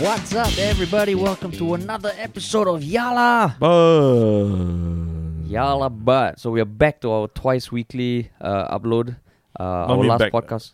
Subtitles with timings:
[0.00, 1.14] What's up, everybody?
[1.14, 3.54] Welcome to another episode of Yah Lah.
[3.58, 6.38] But Yah Lah But.
[6.40, 9.16] So we are back to our twice weekly uh, upload.
[9.58, 10.32] Uh, our last back.
[10.32, 10.72] podcast.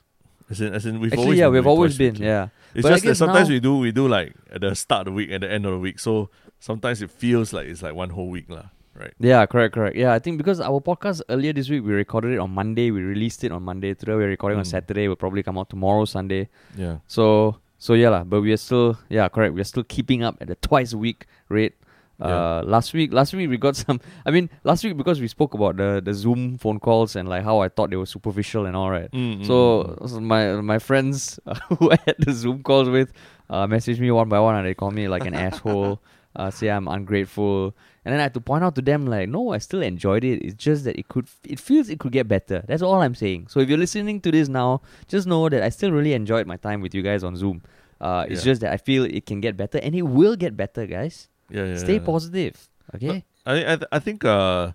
[0.50, 2.14] as in, as in we've Actually, always yeah, been we've always been.
[2.14, 2.26] weekly.
[2.26, 2.48] Yeah.
[2.74, 5.12] It's But just that sometimes we do we do like at the start of the
[5.12, 6.00] week and the end of the week.
[6.00, 8.70] So sometimes it feels like it's like one whole week lah.
[8.94, 9.14] Right.
[9.20, 9.96] Yeah, correct, correct.
[9.96, 13.00] Yeah, I think because our podcast earlier this week we recorded it on Monday, we
[13.02, 13.94] released it on Monday.
[13.94, 14.74] Today we're recording on Mm.
[14.74, 15.06] Saturday.
[15.08, 16.48] Will probably come out tomorrow, Sunday.
[16.76, 16.98] Yeah.
[17.06, 18.22] So so yeah lah.
[18.22, 19.54] But we are still yeah correct.
[19.58, 21.74] We are still keeping up at the twice a week rate.
[22.22, 22.70] Uh, Yeah.
[22.70, 23.98] last week last week we got some.
[24.22, 27.42] I mean last week because we spoke about the the Zoom phone calls and like
[27.42, 29.10] how I thought they were superficial and all right.
[29.10, 29.56] Mm, mm, So,
[29.98, 30.06] mm.
[30.06, 31.40] so my my friends
[31.82, 33.10] who I had the Zoom calls with
[33.50, 35.98] uh, messaged me one by one and they call me like an asshole,
[36.38, 39.52] uh, say I'm ungrateful, and then I had to point out to them like, no,
[39.52, 40.42] I still enjoyed it.
[40.42, 42.64] It's just that it could, it feels it could get better.
[42.66, 43.46] That's all I'm saying.
[43.48, 46.56] So if you're listening to this now, just know that I still really enjoyed my
[46.56, 47.62] time with you guys on Zoom.
[48.00, 48.52] Uh, it's Yeah.
[48.52, 51.28] just that I feel it can get better and it will get better, guys.
[51.50, 51.76] yeah, yeah.
[51.76, 52.04] Stay yeah.
[52.04, 53.24] positive, okay?
[53.46, 54.72] I I, th- I think uh,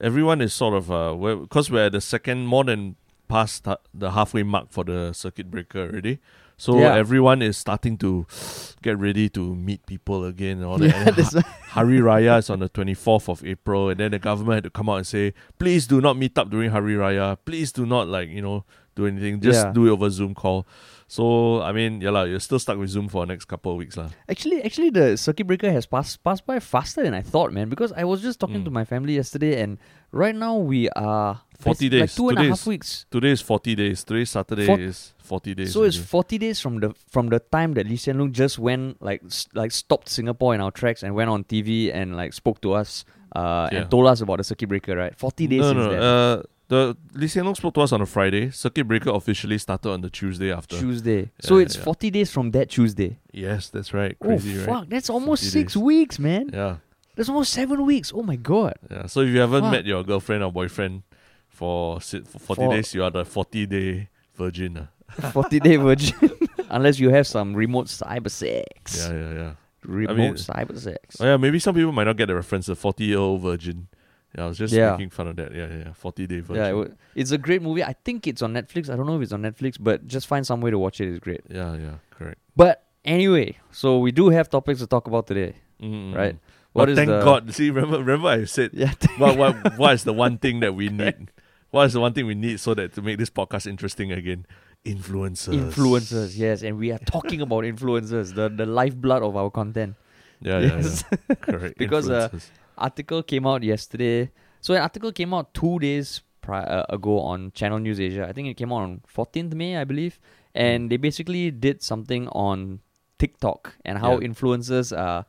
[0.00, 2.96] everyone is sort of uh, because we're at the second more than
[3.28, 6.18] past the halfway mark for the circuit breaker already.
[6.62, 6.94] So Yeah.
[6.94, 8.24] everyone is starting to
[8.86, 10.94] get ready to meet people again and all that.
[10.94, 11.42] Yeah, And why-
[11.74, 14.88] Hari Raya is on the 24th of April, and then the government had to come
[14.88, 17.36] out and say, please do not meet up during Hari Raya.
[17.44, 18.62] Please do not, like, you know,
[18.94, 19.40] do anything.
[19.40, 19.72] Just Yeah.
[19.72, 20.64] do it over Zoom call.
[21.08, 23.78] So, I mean, yeah, la, you're still stuck with Zoom for the next couple of
[23.78, 23.96] weeks.
[23.96, 24.10] lah.
[24.30, 27.68] Actually, actually, the circuit breaker has passed passed by faster than I thought, man.
[27.68, 28.64] Because I was just talking Mm.
[28.66, 29.78] to my family yesterday, and
[30.12, 32.14] right now we are 40 basi- like days.
[32.14, 33.04] two and a half is- weeks.
[33.10, 34.04] Today is 40 days.
[34.04, 35.72] Today, Saturday, Fort- is 40 days.
[35.72, 36.06] So it's already.
[36.16, 39.22] forty days from the from the time that Lee Hsien Loong just went like
[39.54, 43.04] like stopped Singapore in our tracks and went on TV and like spoke to us
[43.34, 43.78] uh, Yeah.
[43.78, 45.14] and told us about the circuit breaker, right?
[45.24, 46.02] Forty days no, since no, then.
[46.02, 46.80] uh, the
[47.20, 48.50] Lee Hsien Loong spoke to us on a Friday.
[48.50, 50.76] Circuit breaker officially started on the Tuesday after.
[50.78, 51.30] Tuesday.
[51.40, 51.84] so it's yeah.
[51.88, 53.10] forty days from that Tuesday.
[53.32, 54.14] yes, that's right.
[54.18, 54.66] Crazy, oh right?
[54.72, 55.82] fuck, that's almost six days.
[55.90, 56.50] weeks, man.
[56.52, 56.76] Yeah.
[57.16, 58.08] That's almost seven weeks.
[58.18, 58.74] Oh my god.
[58.90, 59.04] Yeah.
[59.12, 59.72] So if you haven't Fuck.
[59.76, 61.02] met your girlfriend or boyfriend
[61.48, 64.78] for, for 40 For- days, you are the 40 day virgin.
[64.80, 64.88] ah.
[65.32, 66.30] 40 day virgin.
[66.70, 68.96] Unless you have some remote cyber sex.
[69.08, 69.52] Yeah, yeah, yeah.
[69.84, 71.16] Remote mean- cyber sex.
[71.20, 72.66] Oh, yeah, maybe some people might not get the reference.
[72.66, 73.88] The 40 year old virgin.
[74.36, 74.92] Yeah, I was just Yeah.
[74.92, 75.54] making fun of that.
[75.54, 75.92] Yeah, yeah, yeah.
[75.92, 76.56] 40 day virgin.
[76.62, 77.84] Yeah, it wa- it's a great movie.
[77.84, 78.88] I think it's on Netflix.
[78.88, 81.08] I don't know if it's on Netflix, but just find some way to watch it.
[81.08, 81.42] It's great.
[81.50, 82.38] yeah, yeah, correct.
[82.56, 86.36] But anyway, so we do have topics to talk about today, Mm, right?
[86.72, 87.52] What But is thank the- God.
[87.52, 90.88] See, remember, remember I said Yeah, what, what, what is the one thing that we
[90.88, 91.30] need?
[91.70, 94.46] What is the one thing we need so that to make this podcast interesting again?
[94.84, 95.54] Influencers.
[95.54, 96.36] influencers.
[96.36, 99.94] Yes, and we are talking about influencers, the the lifeblood of our content.
[100.40, 101.04] Yeah, Yes.
[101.10, 101.34] yeah, yeah.
[101.36, 101.78] Correct.
[101.84, 102.28] Because, uh,
[102.76, 104.30] Article came out yesterday.
[104.60, 108.26] So an article came out two days pri- uh, ago on Channel News Asia.
[108.28, 110.18] I think it came out on 14th May, I believe,
[110.54, 112.80] and they basically did something on
[113.18, 114.26] TikTok and how Yeah.
[114.26, 115.26] influencers are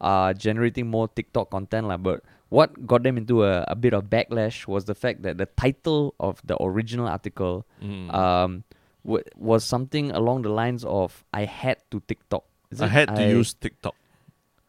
[0.00, 1.96] are generating more TikTok content, lah.
[1.96, 5.46] But what got them into a, a bit of backlash was the fact that the
[5.58, 8.12] title of the original article Mm.
[8.14, 8.62] um
[9.04, 13.22] w- was something along the lines of "I had to TikTok." Is I had to
[13.28, 13.94] use TikTok.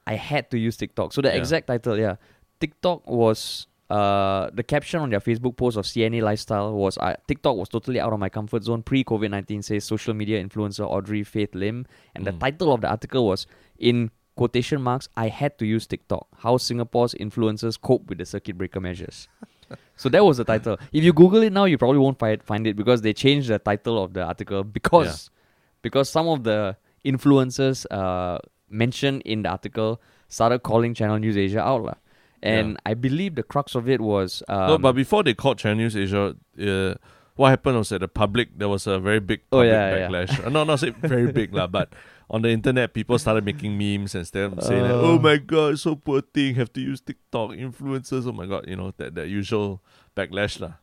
[0.08, 1.14] I had to use TikTok.
[1.14, 1.36] So the Yeah.
[1.42, 2.16] exact title, yeah,
[2.60, 7.56] TikTok was uh the caption on their Facebook post of CNA Lifestyle was uh, TikTok
[7.56, 9.62] was totally out of my comfort zone pre COVID nineteen.
[9.62, 11.86] Says social media influencer Audrey Faith Lim,
[12.16, 12.40] and the Mm.
[12.40, 13.46] title of the article was
[13.78, 15.08] in quotation marks.
[15.16, 16.28] I had to use TikTok.
[16.40, 19.28] How Singapore's influencers cope with the circuit breaker measures.
[19.96, 20.78] So that was the title.
[20.94, 23.60] If you Google it now, you probably won't find find it because they changed the
[23.60, 25.30] title of the article because
[25.82, 28.40] because some of the influencers uh,
[28.70, 31.84] mentioned in the article started calling Channel News Asia out.
[31.84, 31.96] lah.
[32.44, 32.92] And Yeah.
[32.92, 34.44] I believe the crux of it was.
[34.48, 36.94] Um, no, but before they called Channel News Asia, uh,
[37.36, 40.08] what happened was that the public there was a very big Oh, public yeah, yeah.
[40.10, 40.34] backlash.
[40.46, 41.90] Uh, no, not say very big lah, but
[42.30, 45.02] on the internet, people started making memes and stuff saying, like, Uh.
[45.14, 48.76] "Oh my god, so poor thing, have to use TikTok influencers." Oh my god, you
[48.76, 49.82] know that that usual
[50.16, 50.80] backlash lah.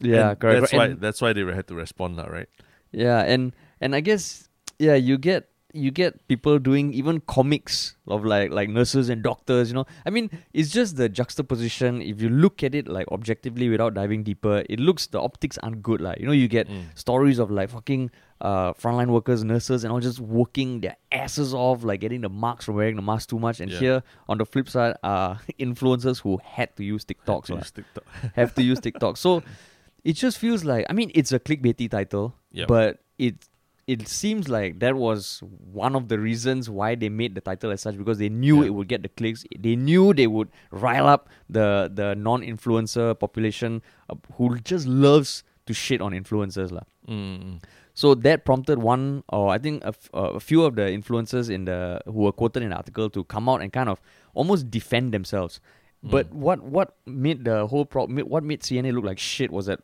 [0.00, 0.60] yeah, And correct.
[0.60, 0.80] That's correct.
[0.80, 2.48] why And- that's why they had to respond lah, right?
[2.90, 3.52] Yeah, and
[3.84, 4.48] and I guess
[4.80, 9.68] yeah, you get you get people doing even comics of like like nurses and doctors.
[9.70, 12.02] You know, I mean, it's just the juxtaposition.
[12.02, 15.82] If you look at it like objectively without diving deeper, it looks the optics aren't
[15.82, 16.00] good.
[16.00, 16.84] Like you know, you get Mm.
[16.98, 21.84] stories of like fucking uh frontline workers, nurses, and all just working their asses off,
[21.84, 23.60] like getting the marks from wearing the mask too much.
[23.60, 23.78] And Yeah.
[23.80, 27.70] here on the flip side, uh influencers who had to use TikToks, To lah use
[27.70, 28.04] TikTok.
[28.34, 29.16] have to use TikTok.
[29.16, 29.42] So
[30.04, 32.68] it just feels like I mean it's a clickbaity title, Yep.
[32.68, 33.36] but it
[33.94, 35.42] it seems like that was
[35.84, 38.68] one of the reasons why they made the title as such because they knew Yeah.
[38.68, 39.44] it would get the clicks.
[39.66, 40.48] They knew they would
[40.86, 41.28] rile up
[41.58, 41.66] the
[42.00, 46.84] the non-influencer population uh, who just loves to shit on influencers lah.
[47.08, 47.60] Mm.
[47.94, 51.50] So that prompted one, or I think a, f- uh, a few of the influencers
[51.50, 54.00] in the who were quoted in the article to come out and kind of
[54.34, 55.60] almost defend themselves.
[56.02, 56.34] But Mm.
[56.46, 59.80] what what made the whole pro- what made CNA look like shit was that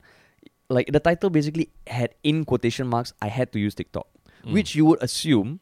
[0.68, 4.06] like the title basically had in quotation marks I had to use TikTok,
[4.44, 4.52] Mm.
[4.52, 5.60] which you would assume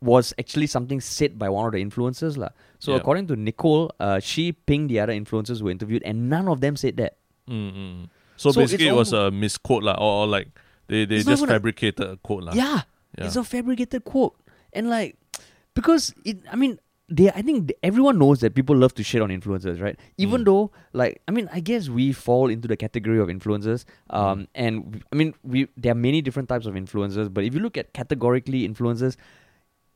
[0.00, 2.48] was actually something said by one of the influencers lah.
[2.78, 2.98] So Yeah.
[3.04, 6.60] according to Nicole, uh, she pinged the other influencers who were interviewed, and none of
[6.64, 7.16] them said that.
[7.48, 8.08] Mm, mm.
[8.40, 10.48] So, So basically, it was a misquote, lah, or, or like
[10.88, 12.44] they, they just even a- fabricated a quote.
[12.48, 12.52] lah.
[12.56, 12.88] Yeah,
[13.18, 13.26] Yeah.
[13.28, 14.32] it's a fabricated quote,
[14.72, 15.16] and like
[15.74, 16.80] because it, I mean.
[17.12, 19.98] They, I think everyone knows that people love to shit on influencers, right?
[20.16, 20.44] Even Mm.
[20.44, 23.84] though, like, I mean, I guess we fall into the category of influencers.
[24.10, 27.60] Um, and I mean, we there are many different types of influencers, but if you
[27.60, 29.16] look at categorically influencers,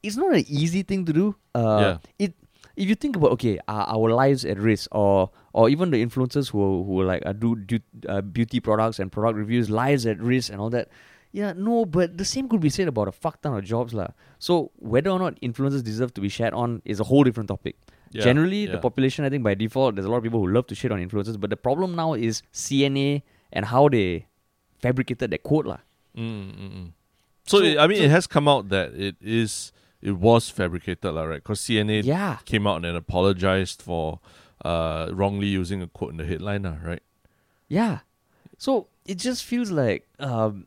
[0.02, 1.37] it's not an easy thing to do.
[1.55, 1.99] Uh, Yeah.
[2.19, 2.34] It
[2.76, 6.50] if you think about okay, are our lives at risk, or or even the influencers
[6.50, 7.78] who who like uh, do, do
[8.08, 10.88] uh, beauty products and product reviews, lives at risk and all that.
[11.34, 14.08] Yeah, no, but the same could be said about a fuck ton of jobs, lah.
[14.38, 17.75] So whether or not influencers deserve to be shared on is a whole different topic.
[18.12, 20.69] Yeah, Generally, the population, I think by default, there's a lot of people who love
[20.69, 23.22] to shit on influencers, but the problem now is CNA
[23.52, 24.26] and how they
[24.78, 25.78] fabricated that quote, lah.
[26.16, 26.92] Mm, mm, mm.
[27.46, 30.48] So, So- it, I mean, so- it has come out that it is it was
[30.50, 31.42] fabricated, lah, right?
[31.42, 32.38] Because CNA Yeah.
[32.44, 34.20] came out and apologized for
[34.64, 37.02] uh, wrongly using a quote in the headline, lah, right?
[37.69, 37.98] Yeah.
[38.56, 40.66] So it just feels like um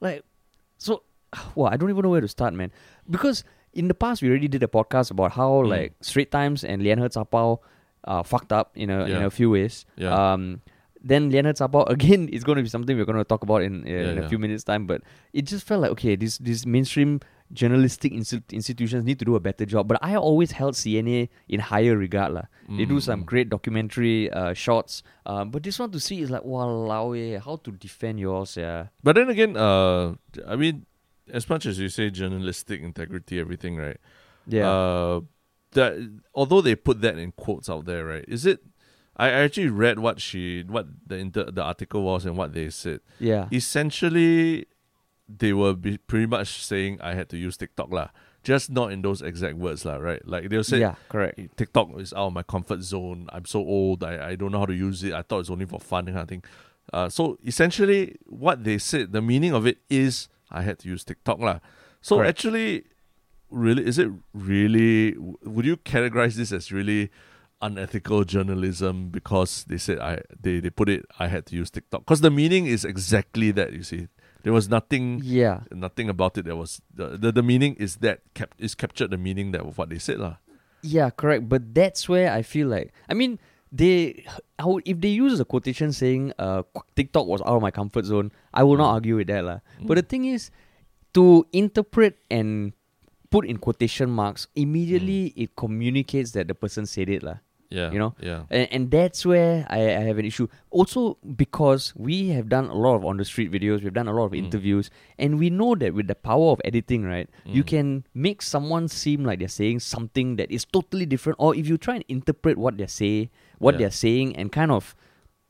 [0.00, 0.24] like
[0.78, 1.02] so
[1.54, 2.72] well, I don't even know where to start, man.
[3.08, 5.68] Because in the past we already did a podcast about how Mm.
[5.68, 7.58] like Straits Times and Lianhe Zaobao
[8.04, 9.84] uh fucked up in a in a few ways.
[9.96, 10.14] Yeah.
[10.32, 10.62] Um
[11.02, 13.82] then Lianhe Zaobao again is going to be something we're going to talk about in,
[13.84, 14.86] uh, Yeah, in a few minutes time.
[14.86, 15.02] But
[15.32, 17.20] it just felt like okay, these these mainstream
[17.52, 19.88] journalistic insti- institutions need to do a better job.
[19.88, 22.46] But I always held CNA in higher regard lah.
[22.68, 23.26] They do some Mm.
[23.26, 25.02] great documentary uh, shots.
[25.24, 27.14] Um, but this one to see is like, wow,
[27.44, 28.88] how to defend yours, yeah.
[29.02, 30.14] But then again, uh,
[30.46, 30.84] I mean,
[31.32, 33.96] as much as you say journalistic integrity, everything, right?
[34.46, 34.68] Yeah.
[34.68, 35.20] Uh,
[35.72, 35.96] that
[36.34, 38.24] although they put that in quotes out there, right?
[38.28, 38.60] Is it?
[39.16, 42.70] I I actually read what she, what the inter, the article was, and what they
[42.70, 43.00] said.
[43.18, 43.48] yeah.
[43.52, 44.66] Essentially,
[45.28, 48.08] they were be pretty much saying I had to use TikTok lah,
[48.42, 50.26] just not in those exact words lah, right?
[50.26, 51.38] Like they'll say, yeah, correct.
[51.56, 53.28] TikTok is out of my comfort zone.
[53.32, 54.02] I'm so old.
[54.02, 55.12] I, I don't know how to use it.
[55.12, 56.44] I thought it's only for fun, kind of thing.
[56.92, 61.04] Uh, so essentially, what they said, the meaning of it is I had to use
[61.04, 61.60] TikTok lah.
[62.00, 62.28] So Correct.
[62.30, 62.84] actually,
[63.50, 65.14] really, is it really?
[65.42, 67.10] Would you categorize this as really
[67.60, 72.02] unethical journalism because they said I they they put it I had to use TikTok
[72.02, 73.72] because the meaning is exactly that.
[73.72, 74.08] You see,
[74.48, 75.68] there was nothing Yeah.
[75.68, 79.20] nothing about it that was the the, the meaning is that cap, is captured the
[79.20, 80.40] meaning that of what they said lah.
[80.80, 81.44] Yeah, correct.
[81.52, 83.36] But that's where I feel like, I mean,
[83.74, 84.24] they,
[84.56, 86.62] I would, if they use a quotation saying uh,
[86.94, 88.96] TikTok was out of my comfort zone, I will not Mm.
[88.96, 89.42] argue with that.
[89.44, 89.58] lah.
[89.82, 90.54] But the thing is,
[91.18, 92.72] to interpret and
[93.34, 97.26] put in quotation marks, immediately it communicates that the person said it.
[97.26, 97.42] lah.
[97.70, 98.14] Yeah, You know?
[98.18, 98.44] yeah.
[98.48, 100.48] And, and that's where I, I have an issue.
[100.70, 104.12] Also, because we have done a lot of on the street videos, we've done a
[104.12, 104.38] lot of Mm.
[104.48, 104.88] interviews,
[105.18, 107.66] and we know that with the power of editing, right, you Mm.
[107.66, 111.36] can make someone seem like they're saying something that is totally different.
[111.38, 113.28] Or if you try and interpret what they're saying,
[113.58, 113.78] what Yeah.
[113.84, 114.96] they're saying, and kind of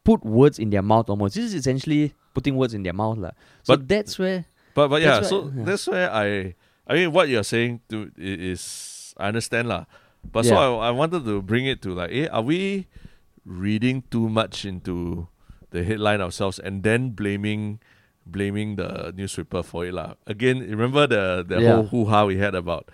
[0.02, 1.36] put words in their mouth almost.
[1.36, 3.18] This is essentially putting words in their mouth.
[3.18, 3.30] lah.
[3.62, 4.46] So But- that's where.
[4.74, 5.64] But but yeah, so yeah.
[5.64, 6.54] that's where I
[6.86, 9.84] I mean what you're saying to is I understand lah.
[10.32, 12.86] But so I I wanted to bring it to like, eh, are we
[13.44, 15.28] reading too much into
[15.70, 17.80] the headline ourselves and then blaming
[18.26, 20.14] blaming the newspaper for it lah?
[20.26, 21.74] Again, remember the the Yeah.
[21.76, 22.88] whole hoo ha we had about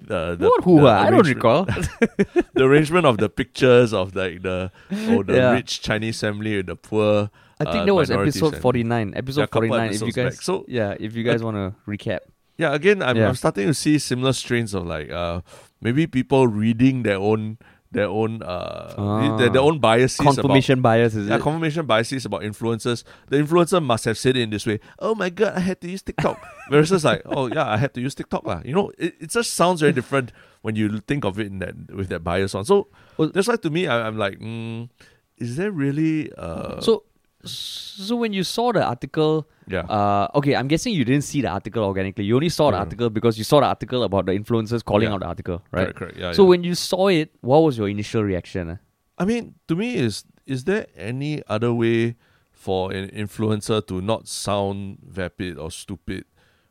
[0.00, 0.80] the the, What who?
[0.82, 1.64] the I don't recall.
[2.54, 4.70] the arrangement of the pictures of like the
[5.08, 5.52] oh the Yeah.
[5.52, 7.30] rich Chinese family with the poor.
[7.60, 9.14] I think uh, that was episode 49.
[9.14, 9.94] Episode a couple 49.
[9.94, 10.34] If you guys.
[10.34, 10.42] back.
[10.42, 12.20] So- yeah, if you guys want to recap.
[12.58, 13.28] Yeah, again, I'm, Yeah.
[13.30, 15.40] I'm starting to see similar strains of like uh
[15.80, 17.58] maybe people reading their own
[17.92, 21.40] their own uh their, their own biases Confirmation bias, is yeah it?
[21.40, 23.04] confirmation biases about influencers.
[23.28, 24.80] The influencer must have said it in this way.
[24.98, 26.42] Oh my god, I had to use TikTok.
[26.70, 28.62] Versus like, oh yeah, I had to use TikTok lah.
[28.64, 31.76] You know, it, it just sounds very different when you think of it in that
[31.94, 32.64] with that bias on.
[32.64, 34.90] So Well- that's why to me, I, I'm like, mm,
[35.38, 37.04] is there really uh so,
[37.44, 41.48] so when you saw the article, yeah uh, okay, I'm guessing you didn't see the
[41.48, 42.24] article organically.
[42.24, 42.80] You only saw the Yeah.
[42.80, 45.14] article because you saw the article about the influencers calling Yeah.
[45.14, 45.84] out the article, right?
[45.84, 46.32] correct correct yeah.
[46.32, 46.48] so yeah.
[46.48, 48.70] when you saw it, what was your initial reaction?
[48.70, 48.76] uh?
[49.18, 52.16] I mean, to me, is is there any other way
[52.52, 56.24] for an influencer to not sound vapid or stupid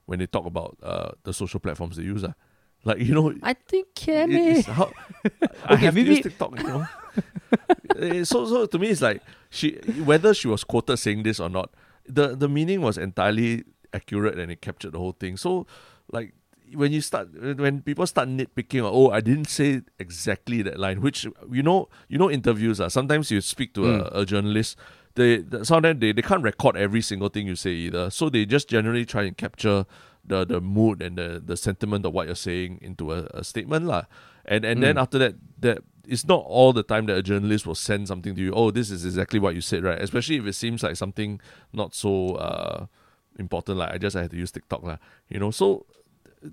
[0.05, 2.23] when they talk about uh, the social platforms they use?
[2.23, 2.33] ah?
[2.85, 4.71] Like you know, I think can it- eh?
[4.73, 4.91] how,
[5.65, 6.59] I Okay, maybe- TikTok.
[6.59, 6.85] You know, Eh,
[8.23, 9.71] so so to me, it's like she
[10.05, 11.71] whether she was quoted saying this or not,
[12.07, 15.37] the the meaning was entirely accurate and it captured the whole thing.
[15.37, 15.67] So,
[16.11, 16.33] like
[16.73, 17.29] when you start
[17.59, 22.17] when people start nitpicking, oh, I didn't say exactly that line, which you know, you
[22.17, 24.11] know, interviews are sometimes you speak to Mm.
[24.13, 24.77] a, a journalist.
[25.15, 28.09] They the- some of them they, they can't record every single thing you say either.
[28.09, 29.85] So they just generally try and capture
[30.25, 33.85] the the mood and the, the sentiment of what you're saying into a, a statement
[33.85, 34.05] lah.
[34.45, 35.01] And and then Mm.
[35.01, 38.41] after that, that it's not all the time that a journalist will send something to
[38.41, 38.51] you.
[38.53, 40.01] Oh, this is exactly what you said, right?
[40.01, 41.39] Especially if it seems like something
[41.71, 42.85] not so uh
[43.39, 43.77] important.
[43.79, 44.97] Like I just had to use TikTok lah.
[45.29, 45.85] You know, so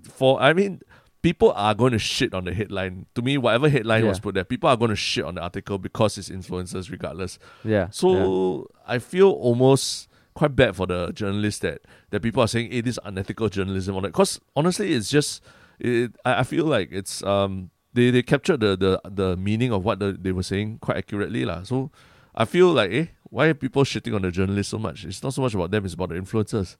[0.03, 0.79] for I mean,
[1.21, 3.07] people are going to shit on the headline.
[3.15, 5.77] To me, whatever headline was put there, people are going to shit on the article
[5.77, 7.37] because it's influencers, regardless.
[7.65, 7.89] Yeah.
[7.91, 11.81] So I feel almost quite bad for the journalists that
[12.11, 15.43] that people are saying, "Hey, this is unethical journalism." On it, because honestly, it's just
[15.77, 16.15] it.
[16.23, 19.99] I, I feel like it's um they they captured the the the meaning of what
[19.99, 21.63] the, they were saying quite accurately lah.
[21.63, 21.91] So
[22.35, 25.05] I feel like eh, why are people shitting on the journalists so much?
[25.05, 26.77] It's not so much about them; it's about the influencers.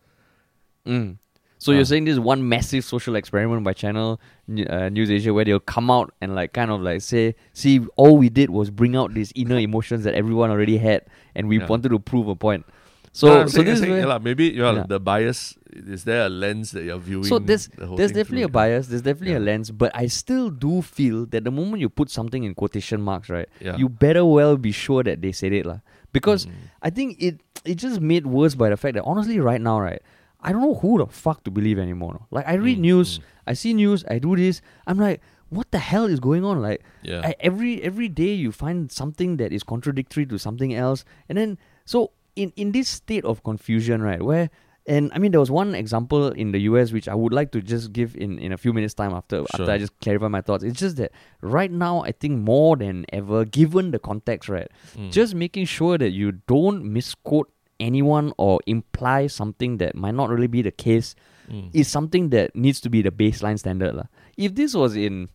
[0.86, 1.18] Mm.
[1.58, 1.75] So Ah.
[1.75, 4.20] you're saying this one massive social experiment by Channel
[4.68, 8.18] uh, News Asia where they'll come out and like kind of like say, see, all
[8.18, 11.68] we did was bring out these inner emotions that everyone already had, and we Yeah.
[11.68, 12.65] wanted to prove a point.
[13.13, 14.84] So, No, so this saying, where- yeah, maybe yeah, Yeah.
[14.88, 17.25] the bias is there a lens that you're viewing.
[17.25, 18.53] So there's the whole there's definitely a through?
[18.53, 18.88] bias.
[18.88, 22.44] There's definitely a lens, but I still do feel that the moment you put something
[22.44, 23.75] in quotation marks, right, Yeah.
[23.77, 25.80] you better well be sure that they said it, lah.
[26.13, 26.51] Because Mm.
[26.82, 30.01] I think it it just made worse by the fact that honestly, right now, right,
[30.41, 32.13] I don't know who the fuck to believe anymore.
[32.20, 32.25] no.
[32.32, 33.24] Like I read Mm, news, mm.
[33.46, 34.62] I see news, I do this.
[34.88, 36.62] I'm like, what the hell is going on?
[36.62, 37.22] Like yeah.
[37.27, 41.58] I, every every day you find something that is contradictory to something else, and then
[41.86, 44.21] so in in this state of confusion, right?
[44.21, 44.50] Where
[44.88, 47.62] and I mean, there was one example in the US which I would like to
[47.62, 50.63] just give in, in a few minutes time after after I just clarify my thoughts.
[50.65, 54.67] It's just that right now, I think more than ever, given the context, right,
[54.98, 55.12] Mm.
[55.13, 60.48] just making sure that you don't misquote anyone or imply something that might not really
[60.50, 61.13] be the case
[61.50, 61.69] Mm.
[61.74, 63.93] is something that needs to be the baseline standard.
[63.95, 64.07] lah.
[64.38, 65.29] If this was in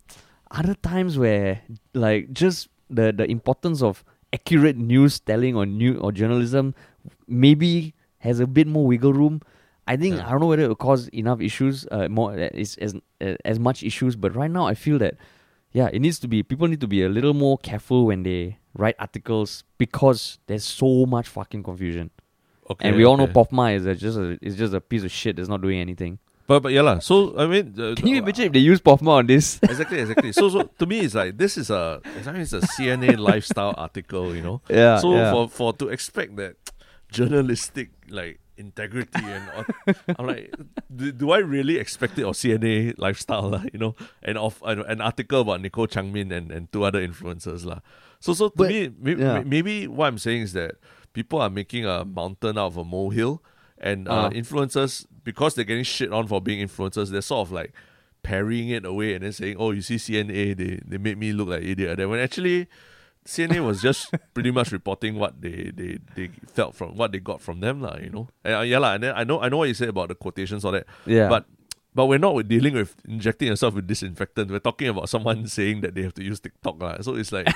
[0.50, 1.62] other times where
[1.94, 6.75] like just the, the importance of accurate news telling or new or journalism
[7.26, 9.40] maybe has a bit more wiggle room.
[9.86, 10.26] I think Yeah.
[10.26, 13.34] I don't know whether it will cause enough issues, uh, more uh, is as uh,
[13.44, 14.16] as much issues.
[14.16, 15.16] But right now, I feel that
[15.72, 18.58] yeah, it needs to be people need to be a little more careful when they
[18.75, 22.10] write articles because there's so much fucking confusion.
[22.70, 23.32] okay, and we all know okay.
[23.32, 26.18] POFMA is a, just a is just a piece of shit that's not doing anything.
[26.46, 26.98] But but yeah lah.
[27.00, 29.58] So I mean, uh, Can you imagine if they use POFMA on this?
[29.62, 30.32] exactly, exactly.
[30.32, 34.42] So, so to me, it's like this is a, it's a CNA lifestyle article, you
[34.42, 34.60] know.
[34.70, 34.98] yeah.
[34.98, 35.32] so yeah.
[35.32, 36.56] for for to expect that
[37.16, 39.64] journalistic like integrity and all,
[40.18, 40.54] I'm like,
[40.94, 44.80] do, do I really expect it of CNA lifestyle, lah, you know, and of an,
[44.88, 47.80] an article about Nicole Changmin and and two other influencers, lah.
[48.20, 49.42] So so to But- me, maybe, yeah.
[49.44, 50.76] maybe what I'm saying is that
[51.12, 53.42] people are making a mountain out of a molehill,
[53.76, 54.30] and uh, Uh.
[54.32, 57.73] influencers because they're getting shit on for being influencers, they're sort of like
[58.25, 61.49] parrying it away and then saying, "Oh, you see, CNA, they they made me look
[61.52, 62.66] like idiot." And when actually,
[63.26, 67.40] CNA was just pretty much reporting what they, they, they felt from what they got
[67.42, 67.97] from them, lah.
[68.00, 68.95] You know, and, uh, yeah, lah.
[68.95, 71.28] And then I know I know what you said about the quotations all that, yeah.
[71.28, 71.45] but
[71.95, 74.50] but we're not with dealing with injecting yourself with disinfectant.
[74.50, 77.00] We're talking about someone saying that they have to use TikTok, lah.
[77.00, 77.49] So it's like,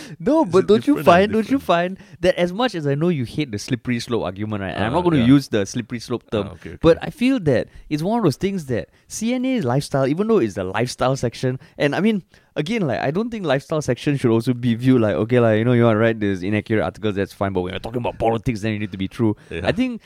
[0.18, 3.24] no, but don't you find don't you find that as much as I know you
[3.24, 4.74] hate the slippery slope argument, right?
[4.74, 5.26] And I'm Uh, not going to yeah.
[5.36, 6.48] use the slippery slope term.
[6.48, 6.78] ah, okay, okay.
[6.80, 10.54] But I feel that it's one of those things that CNA lifestyle, even though it's
[10.54, 12.22] the lifestyle section, and I mean,
[12.56, 15.64] again, like I don't think lifestyle section should also be viewed like okay, like you
[15.64, 16.18] know, you are right.
[16.18, 17.52] There's inaccurate articles, that's fine.
[17.52, 19.36] But when you're talking about politics, then you need to be true.
[19.50, 19.62] Yeah.
[19.64, 20.00] I think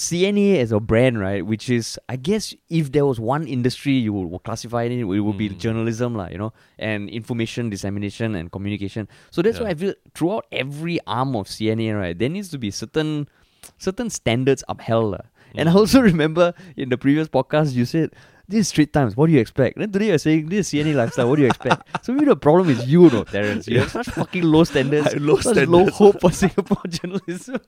[0.00, 4.14] CNA as a brand, right, which is, I guess, if there was one industry you
[4.14, 5.58] would classify it in, it would be Mm.
[5.60, 9.08] journalism, lah, you know, and information dissemination and communication.
[9.30, 9.72] So that's why Yeah.
[9.72, 13.28] I feel throughout every arm of CNA, right, there needs to be certain
[13.76, 15.12] certain standards upheld.
[15.20, 15.24] lah.
[15.54, 15.80] And I Mm.
[15.84, 18.16] also remember in the previous podcast you said
[18.50, 19.16] this is Straits Times.
[19.16, 19.78] What do you expect?
[19.78, 21.28] Then today you're saying this is CNA lifestyle.
[21.28, 21.88] What do you expect?
[22.04, 23.66] so maybe the problem is you, no, Terrence.
[23.68, 27.60] You have such fucking low standards, low such low hope for Singapore journalism.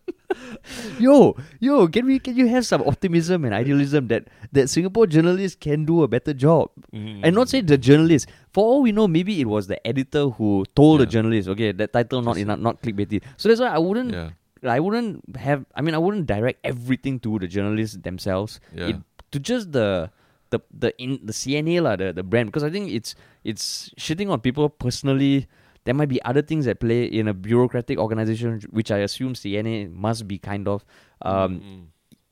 [0.98, 5.56] yo, yo, can we can you have some optimism and idealism that that Singapore journalists
[5.60, 6.70] can do a better job?
[6.92, 7.20] Mm.
[7.24, 8.28] And not say the journalist.
[8.52, 11.10] For all we know, maybe it was the editor who told the Yeah.
[11.10, 13.22] journalist, okay, that title not enough, not clickbaity.
[13.36, 14.30] So that's why I wouldn't yeah,
[14.64, 18.60] I wouldn't have I mean I wouldn't direct everything to the journalists themselves.
[18.74, 18.88] yeah.
[18.88, 18.96] It,
[19.32, 20.10] to just the
[20.52, 24.28] the the in the CNA lah, the, the brand because I think it's it's shitting
[24.30, 25.48] on people personally.
[25.82, 29.90] There might be other things at play in a bureaucratic organization, which I assume CNA
[29.90, 30.84] must be kind of.
[31.22, 31.82] Um, Mm,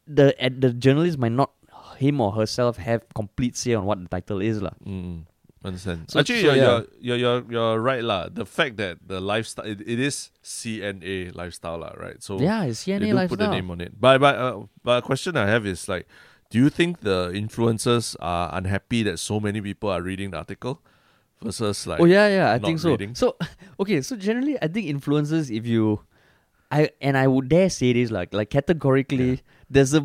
[0.07, 1.51] the at the journalist might not
[1.99, 4.75] him or herself have complete say on what the title is lah.
[4.87, 5.21] mm, mm.
[5.61, 6.09] Understand.
[6.09, 6.65] So- Actually, so, you're, yeah.
[6.65, 8.33] you're, you're, you're, you're right, lah.
[8.33, 12.17] The fact that the lifestyle, it, it is CNA lifestyle, lah, right?
[12.23, 13.37] So yeah, it's they CNA do lifestyle.
[13.37, 13.93] put the name on it.
[14.01, 16.07] But, but, uh, but a question I have is like,
[16.51, 20.81] do you think the influencers are unhappy that so many people are reading the article
[21.43, 22.91] versus like, oh yeah, yeah, I think so.
[22.91, 23.15] reading.
[23.15, 23.37] So
[23.81, 26.01] okay, so generally, I think influencers, if you,
[26.71, 29.37] I and I would dare say this like like categorically, Yeah.
[29.71, 30.03] there's a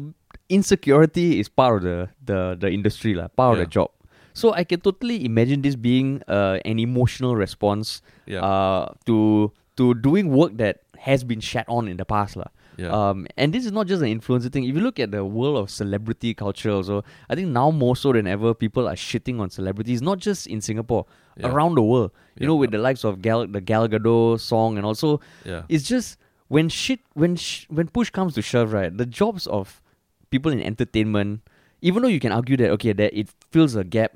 [0.49, 3.63] insecurity is part of the the the industry lah, part Yeah.
[3.63, 3.89] of the job.
[4.35, 9.93] So I can totally imagine this being uh, an emotional response yeah, uh, to to
[9.95, 12.51] doing work that has been shat on in the past lah.
[12.77, 14.63] Yeah, Um, and this is not just an influencer thing.
[14.65, 18.11] If you look at the world of celebrity culture, also, I think now more so
[18.13, 21.05] than ever, people are shitting on celebrities, not just in Singapore,
[21.37, 22.11] yeah, around the world.
[22.35, 22.47] You Yeah.
[22.47, 26.17] know, with the likes of Gal, the Gal Gadot song, and also yeah, it's just
[26.47, 28.95] when shit, when sh- when push comes to shove, right?
[28.95, 29.81] The jobs of
[30.29, 31.41] people in entertainment,
[31.81, 34.15] even though you can argue that okay, that it fills a gap,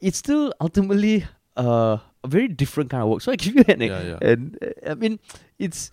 [0.00, 1.24] it's still ultimately
[1.56, 3.20] uh, a very different kind of work.
[3.22, 4.18] So I give you an, yeah, yeah.
[4.20, 5.18] and uh, I mean,
[5.58, 5.90] it's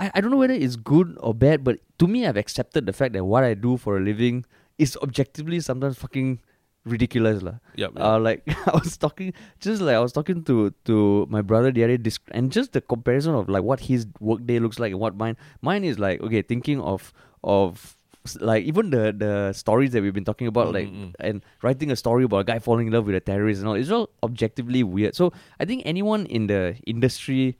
[0.00, 2.92] I, I don't know whether it's good or bad, but to me, I've accepted the
[2.92, 4.44] fact that what I do for a living
[4.78, 6.40] is objectively sometimes fucking
[6.88, 7.60] ridiculous, lah.
[7.76, 11.70] Yep, Uh, like I was talking, just like I was talking to to my brother
[11.70, 15.00] the other day, and just the comparison of like what his workday looks like and
[15.00, 15.36] what mine.
[15.60, 17.12] Mine is like okay, thinking of
[17.44, 17.96] of
[18.40, 21.14] like even the the stories that we've been talking about, like Mm, mm, mm.
[21.20, 23.76] and writing a story about a guy falling in love with a terrorist and all.
[23.76, 25.14] It's all objectively weird.
[25.14, 27.56] So I think anyone in the industry,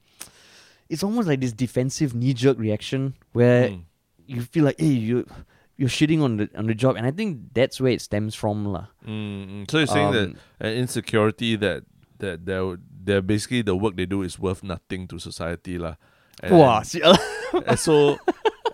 [0.91, 3.85] it's almost like this defensive knee jerk reaction where Mm.
[4.27, 5.25] you feel like, hey, you
[5.79, 8.67] you're shitting on the on the job, and I think that's where it stems from,
[8.69, 8.87] lah.
[9.07, 9.71] Mm, mm.
[9.71, 11.85] So you're saying that Um, an insecurity that
[12.21, 15.95] that they're, they're basically the work they do is worth nothing to society, lah.
[16.45, 16.83] And, Wow,
[17.65, 18.19] and so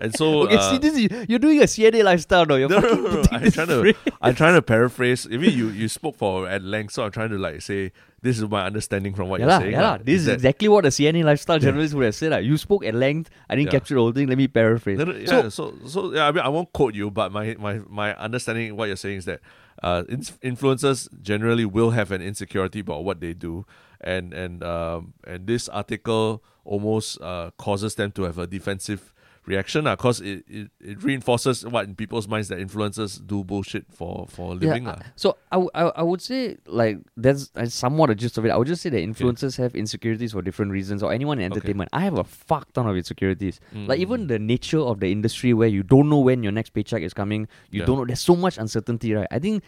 [0.01, 2.55] and so okay, uh, see, this is you're doing a CNA lifestyle, no?
[2.55, 5.27] You're No, no, no, no, I'm trying to- phrase- I'm trying to paraphrase.
[5.29, 8.49] Maybe you you spoke for at length, so I'm trying to like say this is
[8.49, 9.71] my understanding from what yeah, you're lah, saying.
[9.71, 9.97] yeah, lah.
[10.03, 12.43] This is that- exactly what a CNA lifestyle journalist would have said.
[12.43, 13.29] You spoke at length.
[13.49, 13.71] I didn't Yeah.
[13.79, 14.27] capture the whole thing.
[14.27, 14.97] Let me paraphrase.
[14.97, 17.55] No, no, yeah, So- so, so yeah, I mean, I won't quote you, but my
[17.59, 19.39] my my understanding what you're saying is that
[19.83, 20.03] uh,
[20.41, 23.65] influencers generally will have an insecurity about what they do,
[24.01, 29.13] and and um and this article almost uh causes them to have a defensive
[29.47, 34.27] reaction, because it, it it reinforces what in people's minds that influencers do bullshit for
[34.29, 37.65] for a living, Yeah, uh, so I, w- I, I would say like that's uh,
[37.65, 38.49] somewhat a gist of it.
[38.51, 41.55] I would just say that influencers have insecurities for different reasons, or anyone in Okay.
[41.55, 41.89] entertainment.
[41.93, 43.59] I have a fuck ton of insecurities.
[43.73, 46.71] Like Mm, even the nature of the industry where you don't know when your next
[46.71, 47.47] paycheck is coming.
[47.71, 47.85] You Yeah.
[47.87, 48.05] don't know.
[48.05, 49.27] There's so much uncertainty, right?
[49.31, 49.63] I think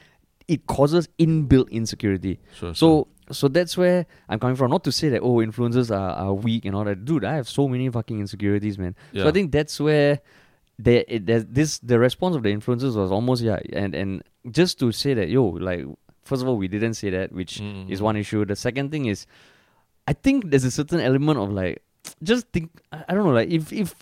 [0.48, 2.40] it causes inbuilt insecurity.
[2.56, 3.08] sure, sure.
[3.32, 4.72] So that's where I'm coming from.
[4.72, 7.06] Not to say that oh influencers are, are weak and all that.
[7.06, 8.96] Dude, I have so many fucking insecurities, man.
[9.12, 9.24] yeah.
[9.24, 10.20] So I think that's where
[10.86, 15.14] it, this the response of the influencers was almost yeah, and and just to say
[15.14, 15.86] that yo like
[16.24, 18.46] first of all we didn't say that, which Mm, is one issue.
[18.46, 19.26] The second thing is,
[20.08, 21.84] I think there's a certain element of like
[22.24, 23.94] just think I don't know like if if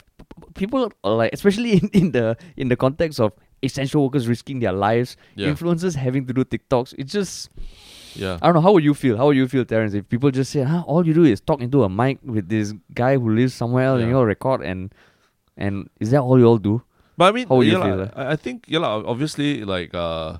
[0.53, 4.71] people are like especially in, in the in the context of essential workers risking their
[4.73, 7.49] lives, yeah, influencers having to do TikToks, it's just
[8.15, 8.39] yeah.
[8.41, 8.61] I don't know.
[8.61, 9.17] How would you feel?
[9.17, 11.61] How would you feel, Terrence, if people just say, huh, all you do is talk
[11.61, 14.93] into a mic with this guy who lives somewhere else and you all record and
[15.55, 16.81] and is that all you all do?
[17.17, 19.93] But I mean, How would you yeah, feel, lah, I, I think yeah, obviously, like
[19.93, 20.37] uh,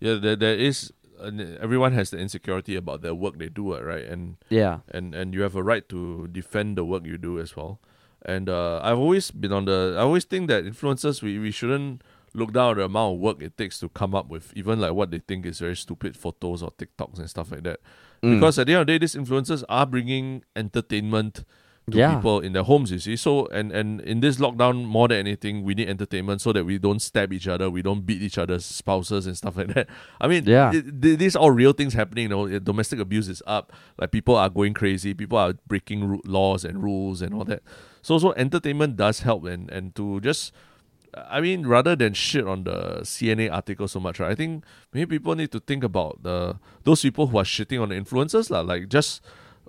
[0.00, 3.80] yeah, there, there is uh, everyone has the insecurity about their work they do, uh,
[3.80, 4.04] right?
[4.04, 4.80] And Yeah.
[4.92, 7.80] and and you have a right to defend the work you do as well.
[8.24, 9.96] And uh, I've always been on the.
[9.96, 12.02] I always think that influencers we, we shouldn't
[12.34, 14.92] look down on the amount of work it takes to come up with even like
[14.92, 17.80] what they think is very stupid photos or TikToks and stuff like that.
[18.22, 18.34] Mm.
[18.34, 21.44] Because at the end of the day, these influencers are bringing entertainment
[21.90, 22.16] to Yeah.
[22.16, 22.90] people in their homes.
[22.90, 26.52] You see, so and and in this lockdown, more than anything, we need entertainment so
[26.52, 29.68] that we don't stab each other, we don't beat each other's spouses and stuff like
[29.74, 29.88] that.
[30.20, 30.70] I mean, Yeah.
[30.74, 32.24] it- th- these are all real things happening.
[32.24, 33.72] You know, domestic abuse is up.
[33.98, 35.14] Like people are going crazy.
[35.14, 37.62] People are breaking ru- laws and rules and all that.
[38.02, 40.52] So so entertainment does help and and to just.
[41.14, 44.30] I mean, rather than shit on the CNA article so much, right?
[44.30, 47.88] I think maybe people need to think about the those people who are shitting on
[47.90, 48.60] the influencers, lah.
[48.60, 49.22] Like just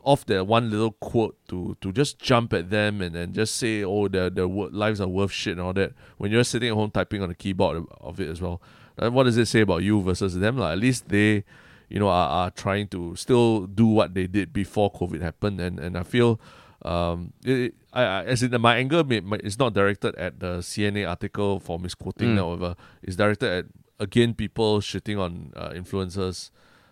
[0.03, 3.83] off their one little quote to to just jump at them and, then just say,
[3.83, 5.93] oh, their their lives are worth shit and all that.
[6.17, 8.61] When you're sitting at home typing on the keyboard of- it as well,
[8.97, 10.71] uh, what does it say about you versus them, lah?
[10.71, 11.43] At least they,
[11.89, 15.79] you know, are, are trying to still do what they did before COVID happened, and
[15.79, 16.39] and I feel.
[16.83, 20.59] Um, it, I, I as in my anger may, may, is not directed at the
[20.59, 22.37] CNA article for misquoting, Mm.
[22.37, 23.65] however, it's directed at
[23.99, 26.51] again people shitting on uh, influencers.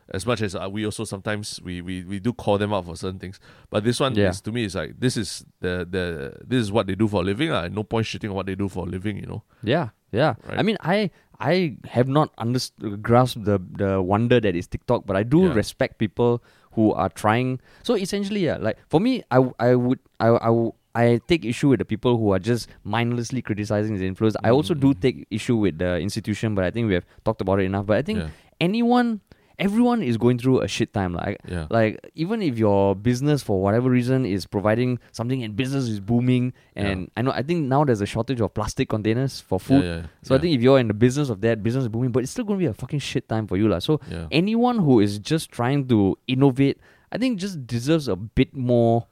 [0.09, 2.95] As much as uh, we also sometimes we, we, we do call them out for
[2.95, 4.29] certain things, but this one Yeah.
[4.29, 7.21] is to me is like this is the the this is what they do for
[7.21, 7.51] a living.
[7.51, 9.43] Uh, no point shitting on what they do for a living, you know.
[9.63, 9.89] Yeah.
[10.13, 15.05] Yeah, I mean, I I have not understood grasped the the wonder that is TikTok,
[15.05, 15.53] but I do Yeah.
[15.53, 16.41] respect people
[16.77, 17.59] who are trying.
[17.81, 20.51] So essentially, yeah, like for me, I, I would I I
[20.93, 24.37] I take issue with the people who are just mindlessly criticizing his influence.
[24.43, 25.01] I also do Mm.
[25.01, 27.85] take issue with the institution, but I think we have talked about it enough.
[27.89, 28.29] But I think yeah,
[28.61, 29.21] anyone,
[29.59, 31.13] everyone is going through a shit time.
[31.13, 35.85] Like yeah, like even if your business for whatever reason is providing something and business
[35.89, 39.59] is booming and I know I think now there's a shortage of plastic containers for
[39.59, 39.83] food.
[39.83, 42.11] Yeah, yeah, So I think if you're in the business of that, business is booming,
[42.11, 43.67] but it's still gonna be a fucking shit time for you.
[43.67, 43.79] lah.
[43.79, 44.27] So yeah.
[44.31, 46.77] anyone who is just trying to innovate,
[47.11, 49.07] I think just deserves a bit more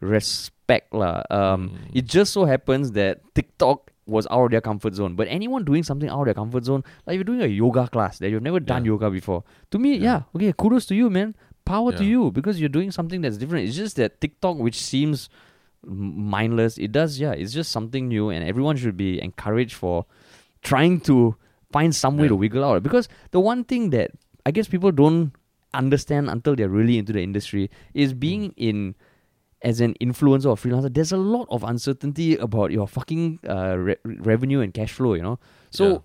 [0.00, 0.92] respect.
[0.94, 1.22] lah.
[1.30, 1.94] Um Mm.
[1.94, 5.16] it just so happens that TikTok was out of their comfort zone.
[5.16, 8.18] But anyone doing something out of their comfort zone, like you're doing a yoga class
[8.18, 8.92] that you've never done Yeah.
[8.92, 9.42] yoga before.
[9.72, 10.02] To me, Yeah.
[10.02, 11.34] yeah, okay, kudos to you, man.
[11.64, 13.66] Power to you because you're doing something that's different.
[13.68, 15.28] It's just that TikTok, which seems
[15.84, 20.06] mindless, it does, yeah, it's just something new, and everyone should be encouraged for
[20.62, 21.34] trying to
[21.72, 22.82] find some way to wiggle out.
[22.82, 24.10] Because the one thing that
[24.44, 25.32] I guess people don't
[25.74, 28.54] understand until they're really into the industry is being Mm.
[28.56, 28.94] in
[29.64, 33.96] as an influencer or freelancer, there's a lot of uncertainty about your fucking uh, re-
[34.04, 35.38] revenue and cash flow, you know?
[35.70, 35.98] So Yeah.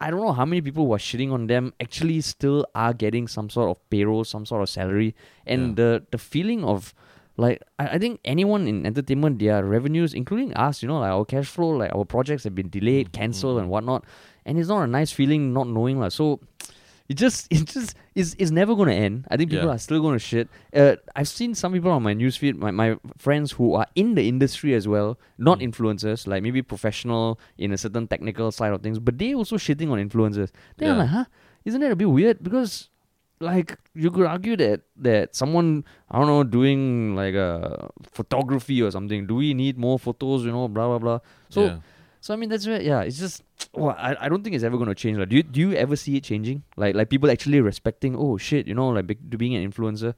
[0.00, 3.28] I don't know how many people who are shitting on them actually still are getting
[3.28, 5.14] some sort of payroll, some sort of salary.
[5.46, 6.92] And the, the feeling of
[7.36, 11.24] like I, I think anyone in entertainment, their revenues, including us, you know, like our
[11.24, 14.04] cash flow, like our projects have been delayed, Mm, cancelled mm, and whatnot.
[14.44, 16.00] And it's not a nice feeling not knowing.
[16.00, 16.40] Like, so
[17.12, 19.16] it just it just is is never gonna end.
[19.30, 19.74] I think people Yeah.
[19.76, 20.48] are still gonna shit.
[20.82, 22.88] Uh, I've seen some people on my newsfeed, my, my
[23.26, 25.66] friends who are in the industry as well, not Mm.
[25.68, 29.90] influencers, like maybe professional in a certain technical side of things, but they also shitting
[29.94, 30.50] on influencers.
[30.78, 31.02] Then I'm Yeah.
[31.04, 31.24] like, huh?
[31.68, 32.42] Isn't that a bit weird?
[32.42, 32.88] Because
[33.42, 33.70] like
[34.02, 35.68] you could argue that that someone
[36.10, 36.80] I don't know doing
[37.22, 39.26] like a photography or something.
[39.26, 40.44] Do we need more photos?
[40.46, 41.18] You know, blah blah blah.
[41.50, 41.76] So yeah.
[42.22, 43.42] So I mean that's where yeah, it's just
[43.74, 45.18] well, I, I don't think it's ever gonna change.
[45.18, 46.62] Like, do you do you ever see it changing?
[46.78, 50.14] Like like people actually respecting oh shit, you know, like be, being an influencer.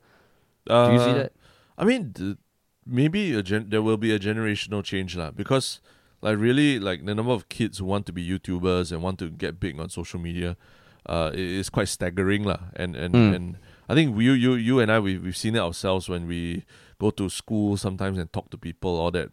[0.68, 1.32] Uh, do you see Uh, that?
[1.80, 2.36] I mean, th-
[2.84, 5.80] maybe a gen- there will be a generational change lah because
[6.20, 9.28] like really like the number of kids who want to be YouTubers and want to
[9.32, 10.56] get big on social media
[11.04, 13.32] uh is quite staggering lah and and Mm.
[13.36, 13.46] and
[13.88, 16.64] I think you you you and I we we've seen it ourselves when we
[16.96, 19.28] go to school sometimes and talk to people all that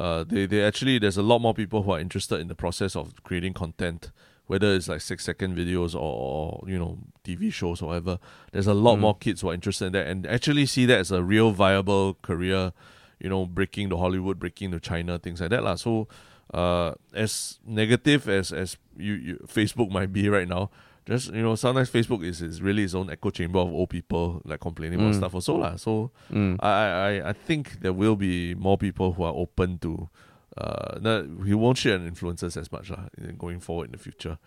[0.00, 2.96] uh they they actually there's a lot more people who are interested in the process
[2.96, 4.10] of creating content
[4.46, 8.18] whether it's like six second videos or, or you know TV shows or whatever
[8.52, 9.00] there's a lot Mm.
[9.00, 12.14] more kids who are interested in that and actually see that as a real viable
[12.22, 12.72] career
[13.20, 15.76] you know breaking to hollywood breaking to china things like that lah.
[15.76, 16.08] so
[16.54, 20.70] uh as negative as as you, you facebook might be right now
[21.06, 24.40] just you know sometimes facebook is, is really its own echo chamber of old people
[24.44, 25.16] like complaining about Mm.
[25.18, 25.76] stuff also lah.
[25.76, 26.56] so Mm.
[26.60, 30.08] I, I I- think there will be more people who are open to
[30.56, 34.38] uh no, we won't share influencers as much lah, going forward in the future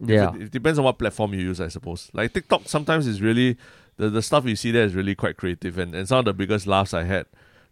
[0.00, 0.34] Yeah.
[0.34, 2.08] it, it depends on what platform you use, I suppose.
[2.14, 3.56] Like TikTok, sometimes is really
[3.98, 6.32] the the stuff you see there is really quite creative, and, and some of the
[6.32, 7.26] biggest laughs I had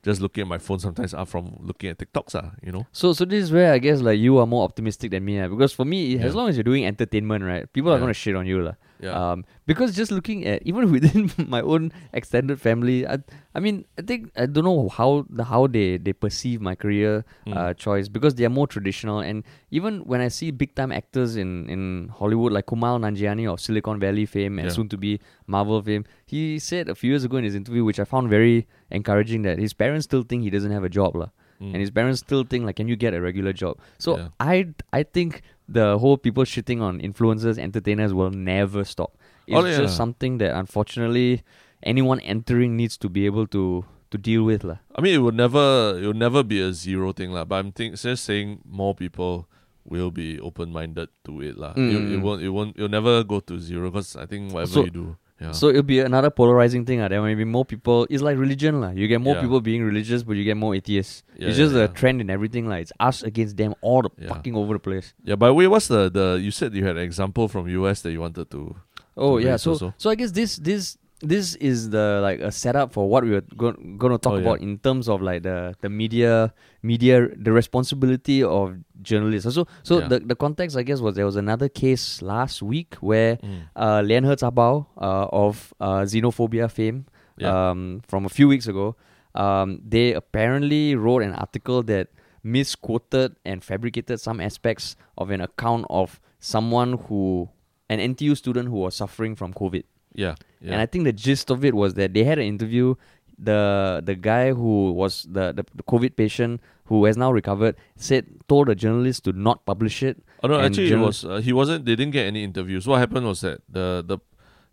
[0.05, 2.87] just looking at my phone sometimes are from looking at TikToks, ah, you know.
[2.93, 5.49] So so this is where I guess like you are more optimistic than me, ah,
[5.49, 8.47] because for me, as long as you're doing entertainment, right, people are gonna shit on
[8.47, 8.75] you, lah.
[9.01, 13.19] Yeah, Um, because just looking at even within my own extended family, I,
[13.55, 17.25] I mean, I think I don't know how the how they they perceive my career
[17.47, 17.55] Mm.
[17.57, 19.21] uh, choice because they are more traditional.
[19.21, 23.61] And even when I see big time actors in in Hollywood like Kumail Nanjiani of
[23.61, 24.75] Silicon Valley fame and Yeah.
[24.75, 28.01] soon to be Marvel fame, he said a few years ago in his interview, which
[28.01, 31.31] I found very encouraging, that his parents still think he doesn't have a job, lah
[31.61, 31.75] Mm.
[31.75, 33.79] and his parents still think like, can you get a regular job?
[33.99, 34.29] So Yeah.
[34.39, 39.19] I I think the whole people shitting on influencers, entertainers will never stop.
[39.47, 39.77] It's Oh, yeah.
[39.79, 41.43] just something that unfortunately
[41.83, 44.79] anyone entering needs to be able to to deal with, lah.
[44.97, 47.45] I mean, it will never it will never be a zero thing, lah.
[47.45, 49.45] But I'm think just saying more people
[49.85, 51.73] will be open minded to it, lah.
[51.77, 52.23] It, it Mm.
[52.25, 55.07] won't it won't it'll never go to zero because I think whatever So- you do,
[55.41, 57.01] yeah, So it'll be another polarizing thing.
[57.01, 57.09] Uh.
[57.09, 58.07] There may be more people.
[58.11, 58.91] It's like religion, lah.
[58.91, 59.43] You get more Yeah.
[59.43, 61.23] people being religious, but you get more atheists.
[61.37, 64.55] Yeah, it's just a trend in everything, like it's us against them, all the fucking
[64.57, 65.15] over the place.
[65.25, 65.37] yeah.
[65.37, 68.11] By the way, what's the the you said you had an example from US that
[68.13, 68.75] you wanted to
[69.17, 69.95] Oh to yeah, so also.
[69.97, 73.41] so I guess this this this is the like a setup for what we were
[73.57, 74.43] going going to talk Oh, yeah.
[74.43, 79.53] about in terms of like the the media media the responsibility of journalists.
[79.55, 80.09] So so Yeah.
[80.09, 83.63] the the context I guess was there was another case last week where Mm.
[83.75, 87.71] uh Zaobao uh of uh xenophobia fame Yeah.
[87.71, 88.95] um from a few weeks ago
[89.35, 92.09] um they apparently wrote an article that
[92.43, 97.49] misquoted and fabricated some aspects of an account of someone who
[97.91, 99.83] an NTU student who was suffering from COVID.
[100.19, 100.75] Yeah, yeah.
[100.75, 102.99] And I think the gist of it was that they had an interview.
[103.39, 106.59] the the guy who was the, the the COVID patient
[106.91, 110.19] who has now recovered said told the journalist to not publish it.
[110.43, 111.87] Oh no, actually it was uh, he wasn't.
[111.87, 112.91] They didn't get any interviews.
[112.91, 114.19] What happened was that the the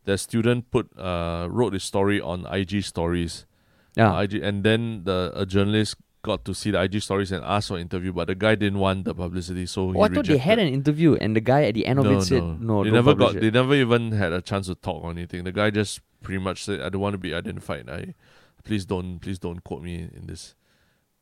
[0.09, 3.45] the student put uh wrote his story on IG stories.
[3.93, 4.17] Yeah.
[4.17, 7.67] Uh, IG, and then the a journalist got to see the IG stories and asked
[7.67, 10.37] for interview, but the guy didn't want the publicity, so he oh, I thought they
[10.37, 12.83] had an interview, and the guy at the end of no, it said, no, "No,
[12.83, 13.35] they don't never publish got.
[13.37, 15.43] it." They never even had a chance to talk or anything.
[15.43, 17.89] The guy just pretty much said, "I don't want to be identified.
[17.89, 18.15] I
[18.63, 20.55] please don't, please don't quote me in this."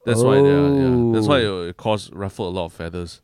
[0.05, 1.13] That's why they are, yeah.
[1.13, 3.21] That's why it, it caused ruffle a lot of feathers.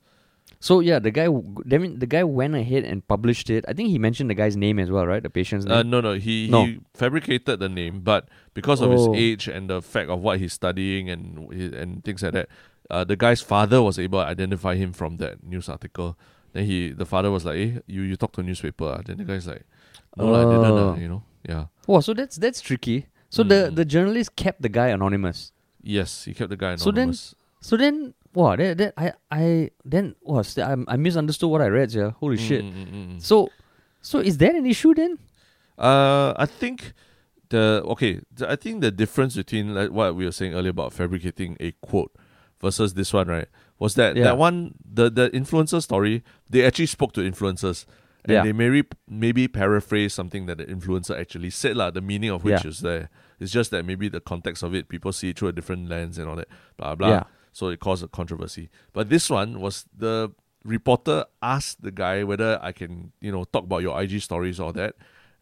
[0.62, 3.64] So yeah, the guy, w- I mean, the guy went ahead and published it.
[3.68, 5.24] I think he mentioned the guy's name as well, right?
[5.24, 5.90] The patient's Uh, name.
[5.90, 6.66] no, no, he No.
[6.66, 9.14] he fabricated the name, but because of Oh.
[9.14, 12.50] his age and the fact of what he's studying and and things like that,
[12.92, 16.18] uh, the guy's father was able to identify him from that news article.
[16.52, 19.18] Then he, the father was like, "Eh, you you talk to a newspaper?" ah?" Then
[19.18, 19.64] the guy's like,
[20.18, 20.90] "No, lah, I didn't." Oh.
[20.92, 21.66] ah," you know, yeah.
[21.88, 23.06] oh, so that's that's tricky.
[23.30, 23.76] So the Mm.
[23.80, 25.54] the journalist kept the guy anonymous.
[25.82, 27.36] Yes, he kept the guy So then- anonymous.
[27.62, 31.92] So then, wow, that, that I I then was I, I misunderstood what I read.
[31.94, 32.64] Yeah, holy Mm, shit.
[32.66, 33.22] mm, mm, mm, mm.
[33.22, 33.50] So
[34.02, 35.18] so is that an issue then?
[35.78, 36.94] Uh, I think
[37.50, 38.22] the okay.
[38.36, 41.72] The, I think the difference between like what we were saying earlier about fabricating a
[41.82, 42.12] quote
[42.62, 43.48] versus this one, right,
[43.80, 44.24] was that Yeah.
[44.26, 47.86] that one the the influencer story they actually spoke to influencers
[48.26, 48.44] and Yeah.
[48.44, 51.90] they maybe maybe paraphrase something that the influencer actually said lah.
[51.92, 52.70] The meaning of which Yeah.
[52.70, 53.10] is there.
[53.40, 56.18] It's just that maybe the context of it, people see it through a different lens
[56.20, 56.50] and all that.
[56.78, 57.10] Blah blah.
[57.10, 57.24] Yeah.
[57.52, 58.70] So it caused a controversy.
[58.94, 60.32] But this one was the
[60.64, 64.74] reporter asked the guy whether I can, you know, talk about your IG stories or
[64.74, 64.96] that.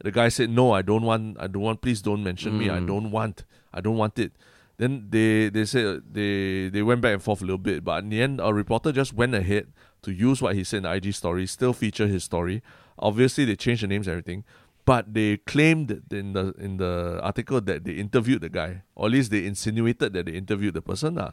[0.04, 1.38] The guy said, "No, I don't want.
[1.39, 1.82] I don't want.
[1.82, 2.70] Please don't mention me.
[2.70, 2.88] I Mm.
[2.88, 3.46] don't want.
[3.74, 4.32] I don't want it."
[4.78, 8.10] Then they they said they they went back and forth a little bit, but in
[8.10, 9.67] the end, a reporter just went ahead
[10.04, 12.62] to use what he said in the IG story, still feature his story.
[13.00, 14.43] Obviously, they changed the names and everything,
[14.86, 19.13] but they claimed in the in the article that they interviewed the guy, or at
[19.13, 21.32] least they insinuated that they interviewed the person, lah,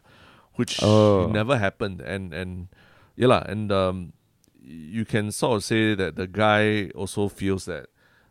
[0.56, 1.28] which Oh.
[1.30, 2.00] never happened.
[2.00, 2.68] And and
[3.16, 4.12] yeah, lah, and um,
[4.60, 7.86] you can sort of say that the guy also feels that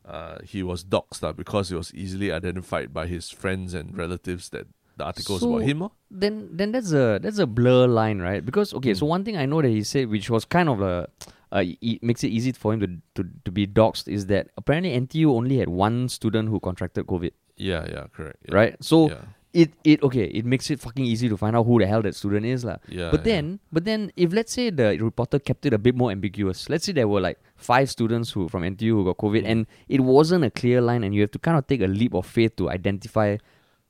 [0.05, 4.49] uh, he was doxxed lah, because he was easily identified by his friends and relatives
[4.49, 5.79] that the article was about him.
[5.79, 5.91] lor.
[6.11, 8.43] Then then that's a that's a blur line, right?
[8.45, 9.09] Because okay, so Mm.
[9.09, 11.07] one thing I know that he said, which was kind of a
[11.53, 12.89] uh, it makes it easy for him to,
[13.23, 17.31] to to be doxxed, is that apparently NTU only had one student who contracted COVID,
[17.57, 18.37] Yeah, yeah, correct.
[18.49, 18.55] Yeah.
[18.55, 18.73] right?
[18.83, 19.21] So yeah,
[19.53, 22.15] it it okay, it makes it fucking easy to find out who the hell that
[22.15, 22.77] student is, lah.
[22.89, 23.11] yeah.
[23.11, 23.33] But yeah.
[23.33, 26.85] then, but then, if let's say the reporter kept it a bit more ambiguous, let's
[26.85, 29.51] say there were like five students who from NTU who got COVID, Mm.
[29.51, 32.13] and it wasn't a clear line, and you have to kind of take a leap
[32.15, 33.37] of faith to identify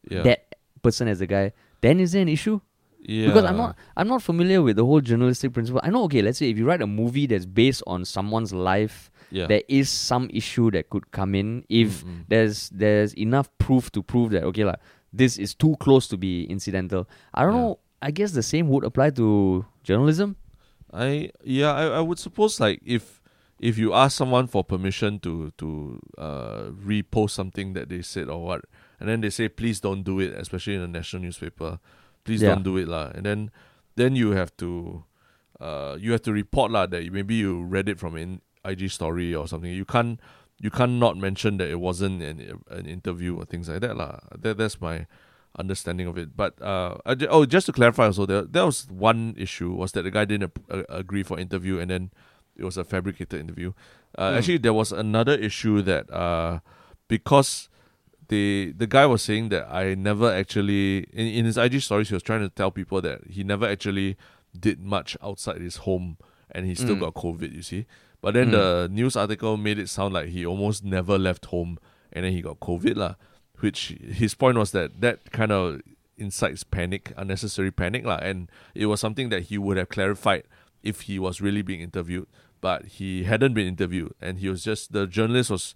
[0.09, 0.21] yeah.
[0.23, 1.53] that person as the guy.
[1.81, 2.59] Then is there an issue?
[3.05, 3.27] yeah.
[3.27, 5.81] Because I'm not, I'm not familiar with the whole journalistic principle.
[5.83, 9.09] I know, okay, let's say if you write a movie that's based on someone's life,
[9.31, 9.47] Yeah.
[9.47, 12.25] there is some issue that could come in if Mm, mm.
[12.29, 14.79] there's there's enough proof to prove that okay, like
[15.13, 17.07] this is too close to be incidental.
[17.33, 17.61] I don't Yeah.
[17.61, 17.79] know.
[18.01, 20.35] I guess the same would apply to journalism.
[20.91, 23.21] I yeah, I, I would suppose like if
[23.59, 28.43] if you ask someone for permission to to uh repost something that they said or
[28.43, 28.65] what,
[28.99, 31.79] and then they say please don't do it, especially in a national newspaper,
[32.25, 32.53] please Yeah.
[32.55, 33.11] don't do it lah.
[33.15, 33.51] And then
[33.95, 35.05] then you have to
[35.61, 39.33] uh you have to report lah that maybe you read it from an IG story
[39.33, 39.71] or something.
[39.71, 40.19] You can't
[40.59, 44.19] you can't not mention that it wasn't an an interview or things like that lah.
[44.37, 45.07] That that's my
[45.59, 46.35] understanding of it.
[46.35, 50.03] But uh, I oh, just to clarify, also there there was one issue was that
[50.03, 52.11] the guy didn't uh, agree for interview, and then
[52.55, 53.73] it was a fabricated interview.
[54.17, 54.37] Uh, Hmm.
[54.37, 56.59] Actually, there was another issue that uh,
[57.07, 57.69] because
[58.29, 62.13] the the guy was saying that I never actually in, in his IG stories he
[62.15, 64.15] was trying to tell people that he never actually
[64.57, 66.17] did much outside his home
[66.51, 66.99] and he still Mm.
[67.01, 67.51] got COVID.
[67.53, 67.85] You see,
[68.23, 68.51] but then Mm.
[68.57, 71.77] the news article made it sound like he almost never left home
[72.11, 73.15] and then he got COVID lah.
[73.59, 75.81] Which his point was that that kind of
[76.17, 80.43] incites panic, unnecessary panic lah, and it was something that he would have clarified
[80.81, 82.27] if he was really being interviewed,
[82.61, 85.75] but he hadn't been interviewed, and he was just the journalist was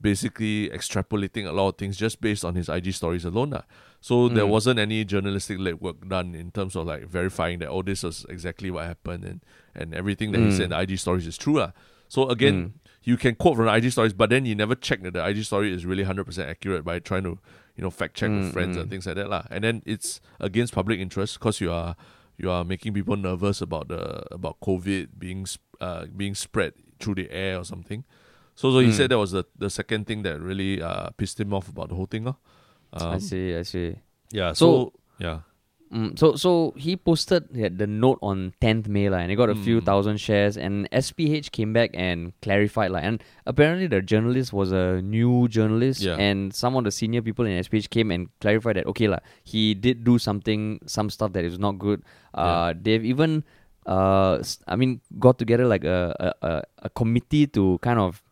[0.00, 3.50] basically extrapolating a lot of things just based on his IG stories alone.
[3.50, 3.62] lah.
[4.00, 4.48] So there Mm.
[4.50, 8.70] wasn't any journalistic legwork done in terms of like verifying that oh this was exactly
[8.70, 9.40] what happened and
[9.74, 11.58] and everything that he said in the IG stories is true.
[11.58, 11.72] lah.
[12.08, 12.72] So again, Mm.
[13.02, 15.42] you can quote from the IG stories, but then you never check that the IG
[15.44, 17.38] story is really hundred percent accurate by trying to
[17.74, 18.90] you know fact check Mm, with friends and mm.
[18.90, 19.44] things like that lah.
[19.50, 21.96] And then it's against public interest because you are
[22.38, 27.16] you are making people nervous about the about COVID being sp- uh, being spread through
[27.16, 28.04] the air or something.
[28.56, 28.96] So so he Mm.
[28.98, 31.94] said that was the the second thing that really uh, pissed him off about the
[31.94, 32.26] whole thing.
[32.26, 32.34] I
[32.96, 33.54] Um, see.
[33.54, 33.96] I see.
[34.32, 34.52] yeah.
[34.52, 35.38] So- So, yeah.
[35.86, 39.46] Mm, so so he posted yeah, the note on 10th May lah, and he got
[39.50, 39.84] a few Mm.
[39.86, 40.56] thousand shares.
[40.58, 46.02] And SPH came back and clarified like, and apparently the journalist was a new journalist,
[46.02, 46.16] Yeah.
[46.18, 49.74] and some of the senior people in SPH came and clarified that okay lah, he
[49.78, 52.02] did do something, some stuff that is not good.
[52.34, 53.44] Uh, they've even
[53.86, 58.25] uh, I mean, got together like a, a, a committee to kind of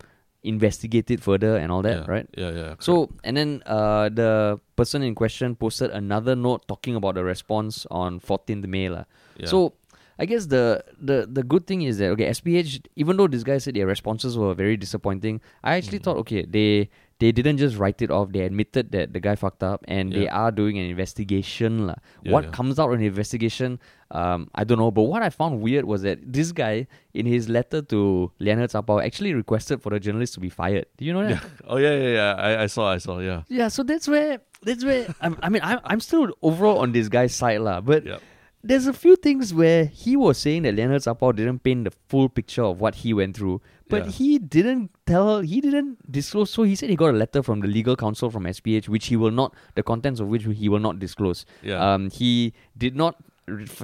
[0.45, 2.11] investigate it further and all that, yeah.
[2.11, 2.29] right?
[2.37, 2.75] Yeah, yeah.
[2.79, 7.87] So and then uh, the person in question posted another note talking about the response
[7.91, 9.03] on 14th May yeah.
[9.47, 9.75] So
[10.19, 13.59] I guess the, the the good thing is that okay SPH even though this guy
[13.59, 16.05] said their responses were very disappointing, I actually Mhm.
[16.05, 16.91] thought okay they
[17.25, 18.33] they didn't just write it off.
[18.33, 21.73] They admitted that the guy fucked up and they are doing an investigation.
[21.89, 22.51] Yeah, what yeah.
[22.51, 24.91] comes out in the investigation, um, I don't know.
[24.91, 29.03] But what I found weird was that this guy in his letter to Lianhe Zaobao
[29.09, 30.85] actually requested for the journalist to be fired.
[30.99, 31.31] Do you know that?
[31.31, 31.49] yeah.
[31.73, 32.35] Oh yeah, yeah, yeah.
[32.35, 33.19] I, I saw, I saw.
[33.21, 33.43] Yeah.
[33.49, 37.09] Yeah, so that's where that's where I'm, I mean I'm I'm still overall on this
[37.09, 38.19] guy's side lah, but Yeah.
[38.63, 42.29] there's a few things where he was saying that Lianhe Zaobao didn't paint the full
[42.29, 44.11] picture of what he went through, but Yeah.
[44.13, 46.51] he didn't tell he didn't disclose.
[46.51, 49.17] So he said he got a letter from the legal counsel from SPH, which he
[49.17, 51.45] will not the contents of which he will not disclose.
[51.63, 51.79] Yeah.
[51.95, 53.17] Um, he did not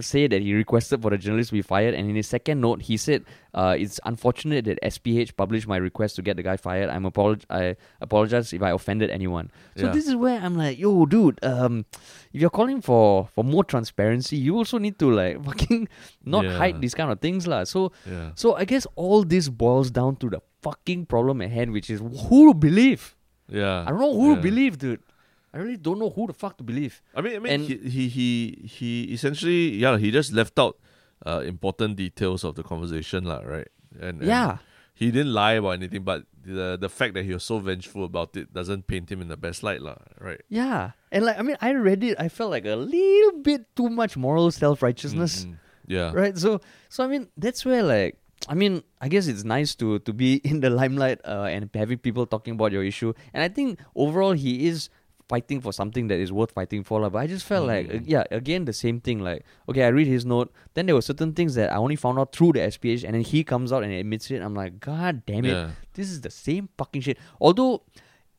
[0.01, 2.83] say that he requested for the journalist to be fired, and in his second note,
[2.83, 6.89] he said, uh, "It's unfortunate that SPH published my request to get the guy fired.
[6.89, 9.93] I'm apolog- I apologize if I offended anyone." So Yeah.
[9.93, 11.85] this is where I'm like, "Yo, dude, um,
[12.33, 15.89] if you're calling for for more transparency, you also need to like fucking
[16.25, 16.57] not Yeah.
[16.57, 18.31] hide these kind of things, lah." So yeah.
[18.35, 22.01] so I guess all this boils down to the fucking problem at hand, which is
[22.01, 23.15] who to believe.
[23.49, 23.83] Yeah.
[23.85, 25.01] I don't know who to believe, dude.
[25.53, 27.03] I really don't know who the fuck to believe.
[27.15, 28.29] I mean, I mean, And- he, he he
[28.67, 30.79] he essentially, yeah, he just left out
[31.27, 33.69] uh, important details of the conversation, lah, right?
[33.99, 34.59] And, and Yeah.
[34.95, 38.37] he didn't lie about anything, but the the fact that he was so vengeful about
[38.37, 40.41] it doesn't paint him in the best light, lah, right?
[40.49, 40.93] Yeah.
[41.11, 44.17] And like I mean I read it, I felt like a little bit too much
[44.17, 45.45] moral self righteousness.
[45.45, 45.57] Mm, mm.
[45.91, 46.39] Yeah, Right?
[46.39, 48.17] So so I mean that's where like
[48.49, 51.99] I mean, I guess it's nice to to be in the limelight uh, and having
[52.01, 53.13] people talking about your issue.
[53.37, 54.89] And I think overall he is
[55.33, 56.99] fighting for something that is worth fighting for.
[57.15, 58.05] But I just felt like, uh, Mm.
[58.15, 59.19] yeah, again, the same thing.
[59.29, 60.49] Like, okay, I read his note.
[60.75, 63.05] Then there were certain things that I only found out through the SPH.
[63.07, 64.43] And then he comes out and admits it.
[64.47, 65.55] I'm like, God damn it.
[65.57, 67.19] yeah, This is the same fucking shit.
[67.41, 67.83] Although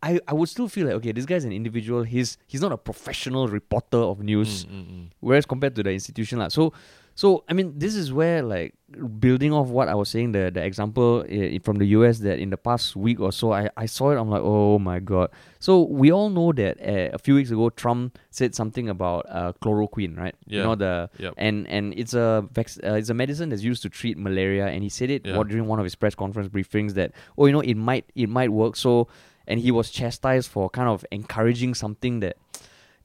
[0.04, 2.02] I, I would still feel like okay, this guy's an individual.
[2.04, 4.66] He's he's not a professional reporter of news.
[4.66, 5.06] Mm, mm, mm.
[5.22, 6.50] Whereas compared to the institution, lah.
[6.50, 6.74] So
[7.16, 8.74] so I mean, this is where like
[9.20, 12.50] building off what I was saying, the the example i- from the US that in
[12.50, 14.18] the past week or so, I, I saw it.
[14.18, 15.30] I'm like, oh my god.
[15.60, 19.54] So we all know that uh, a few weeks ago, Trump said something about uh,
[19.62, 20.36] chloroquine, right?
[20.48, 20.58] Yeah.
[20.60, 21.34] You know the Yep.
[21.38, 24.84] and and it's a vac- uh, it's a medicine that's used to treat malaria and
[24.84, 25.44] he said it Yeah.
[25.44, 28.52] during one of his press conference briefings that oh you know it might it might
[28.52, 29.08] work so
[29.48, 32.38] and he was chastised for kind of encouraging something that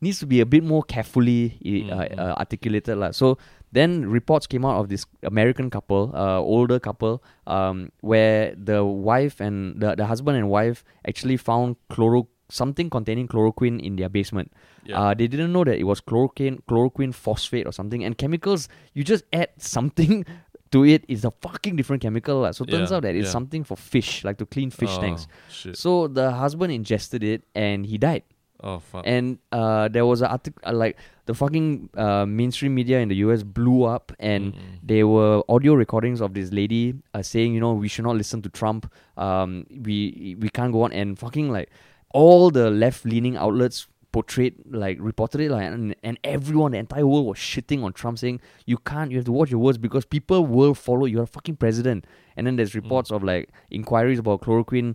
[0.00, 2.18] needs to be a bit more carefully uh, Mhm.
[2.18, 3.10] uh, articulated lah.
[3.12, 3.38] so
[3.76, 9.40] then reports came out of this American couple, uh, older couple, um, where the wife
[9.40, 14.52] and the, the husband and wife actually found chloro something containing chloroquine in their basement.
[14.84, 15.00] Yeah.
[15.00, 18.04] Uh, they didn't know that it was chloroquine, chloroquine phosphate or something.
[18.04, 20.24] And chemicals, you just add something
[20.72, 22.40] to it, it's a fucking different chemical.
[22.40, 22.50] lah.
[22.52, 23.32] So it turns out that it's yeah.
[23.32, 25.26] something for fish, like to clean fish oh, tanks.
[25.50, 25.76] Shit.
[25.76, 28.22] So the husband ingested it and he died.
[28.62, 29.04] oh fuck.
[29.06, 33.16] And uh, there was a article uh, like the fucking uh, mainstream media in the
[33.16, 34.78] US blew up, and Mm, mm.
[34.82, 38.42] there were audio recordings of this lady uh, saying, you know, we should not listen
[38.42, 38.90] to Trump.
[39.16, 41.68] Um, we we can't go on and fucking like
[42.14, 43.86] all the left leaning outlets
[44.16, 48.16] portrayed like reported it like and, and everyone the entire world was shitting on Trump
[48.22, 48.36] saying
[48.72, 51.56] you can't you have to watch your words because people will follow you're a fucking
[51.64, 52.00] president
[52.36, 53.44] and then there's reports of like
[53.80, 54.94] inquiries about chloroquine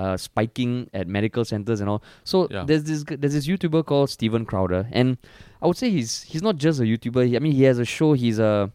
[0.00, 2.64] uh, spiking at medical centers and all so Yeah.
[2.68, 5.16] there's this there's this YouTuber called Steven Crowder and
[5.62, 7.86] I would say he's he's not just a YouTuber he, I mean he has a
[7.96, 8.70] show he's a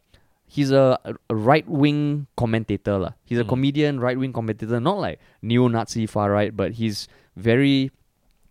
[0.55, 0.85] he's a,
[1.29, 3.11] a right wing commentator lah.
[3.29, 3.49] He's a Mm.
[3.53, 7.07] comedian, right wing commentator, not like neo Nazi far right, but he's
[7.49, 7.89] very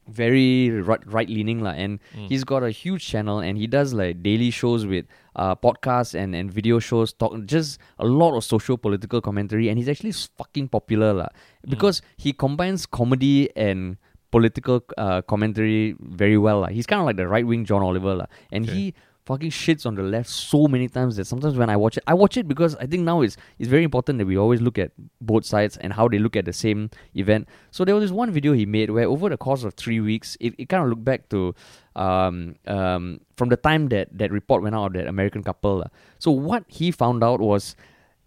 [0.08, 2.28] very right leaning lah and Mm.
[2.28, 6.34] he's got a huge channel and he does like daily shows with uh podcasts and,
[6.34, 10.66] and video shows talk just a lot of social political commentary and he's actually fucking
[10.68, 11.28] popular lah
[11.68, 13.96] because he combines comedy and
[14.32, 16.68] political uh, commentary very well lah.
[16.68, 18.74] he's kind of like the right wing John Oliver lah and Okay.
[18.74, 22.04] he fucking shits on the left so many times that sometimes when I watch it
[22.06, 24.78] I watch it because I think now it's it's very important that we always look
[24.78, 28.10] at both sides and how they look at the same event so there was this
[28.10, 30.88] one video he made where over the course of three weeks, it, it kind of
[30.88, 31.54] looked back to
[31.96, 35.78] um, um, from the time that that report went out of that American couple.
[35.78, 35.90] lah.
[36.18, 37.76] So what he found out was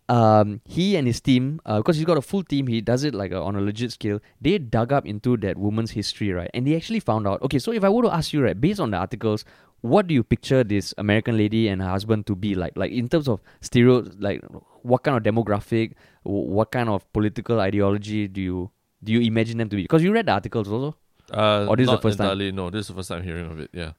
[0.08, 3.32] um, he and his team, because he's got a full team, he does it like
[3.32, 4.19] on a legit scale.
[4.39, 6.49] They dug up into that woman's history, right?
[6.53, 7.41] And they actually found out.
[7.41, 9.45] Okay, so if I were to ask you, right, based on the articles,
[9.93, 12.73] what do you picture this American lady and her husband to be like?
[12.75, 14.41] Like in terms of stereo, like
[14.81, 18.71] what kind of demographic, what kind of political ideology do you
[19.03, 19.83] do you imagine them to be?
[19.83, 20.95] Because you read the articles also.
[21.31, 22.25] Uh, Or this is the first time?
[22.27, 23.69] entirely, No, this is the first time hearing of it.
[23.73, 23.91] Yeah.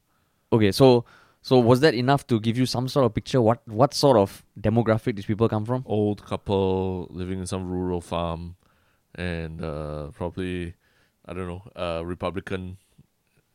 [0.53, 1.05] Okay, so
[1.43, 3.41] so was that enough to give you some sort of picture?
[3.41, 5.85] What what sort of demographic these people come from?
[5.87, 8.57] Old couple living in some rural farm,
[9.15, 10.75] and uh, probably,
[11.25, 12.79] I don't know, uh, Republican.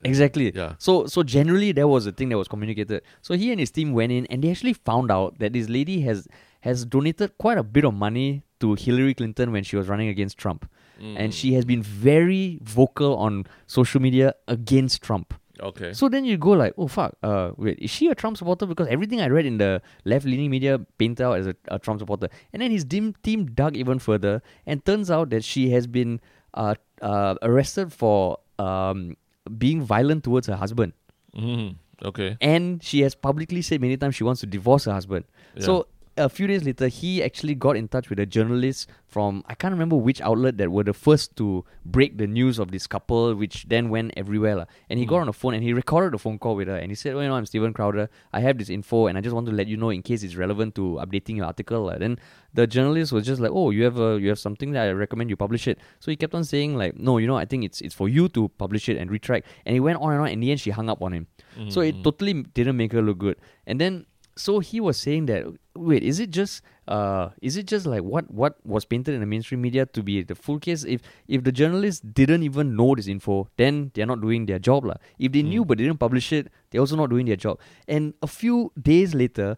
[0.03, 0.51] Exactly.
[0.53, 0.75] Yeah.
[0.77, 3.03] So so generally that was the thing that was communicated.
[3.21, 6.01] So he and his team went in and they actually found out that this lady
[6.01, 6.27] has
[6.61, 10.37] has donated quite a bit of money to Hillary Clinton when she was running against
[10.37, 10.69] Trump.
[11.01, 11.15] Mm.
[11.17, 15.33] And she has been very vocal on social media against Trump.
[15.59, 15.93] Okay.
[15.93, 18.65] So then you go like, oh fuck, uh, wait, is she a Trump supporter?
[18.65, 22.29] Because everything I read in the left-leaning media painted out as a, a Trump supporter.
[22.53, 26.19] And then his team team dug even further, and turns out that she has been
[26.55, 29.17] uh, uh, arrested for um,
[29.57, 30.93] being violent towards her husband,
[31.35, 31.75] Mm.
[32.03, 32.37] Okay.
[32.41, 35.25] and she has publicly said many times she wants to divorce her husband.
[35.55, 35.63] Yeah.
[35.65, 35.87] So
[36.17, 39.71] a few days later, he actually got in touch with a journalist from I can't
[39.71, 43.65] remember which outlet that were the first to break the news of this couple, which
[43.69, 44.55] then went everywhere.
[44.55, 44.65] lah.
[44.89, 45.21] And he got Mm.
[45.21, 47.21] on the phone and he recorded a phone call with her and he said, "Oh,
[47.21, 48.09] you know, I'm Steven Crowder.
[48.33, 50.35] I have this info and I just want to let you know in case it's
[50.35, 52.19] relevant to updating your article." lah." Then
[52.53, 55.29] the journalist was just like, "Oh, you have a you have something that I recommend
[55.29, 57.79] you publish it." So he kept on saying like, "No, you know, I think it's
[57.81, 60.27] it's for you to publish it and retract." And he went on and on.
[60.27, 61.27] In the end, she hung up on him.
[61.67, 62.03] So it Mhm.
[62.03, 63.35] totally didn't make her look good.
[63.67, 64.05] And then
[64.39, 65.43] so he was saying that
[65.75, 69.25] wait, is it just uh is it just like what what was painted in the
[69.25, 70.83] mainstream media to be the full case?
[70.83, 74.85] If if the journalists didn't even know this info, then they're not doing their job.
[74.85, 74.95] lah.
[75.19, 77.59] If they knew but they didn't publish it, they're also not doing their job.
[77.87, 79.57] And a few days later,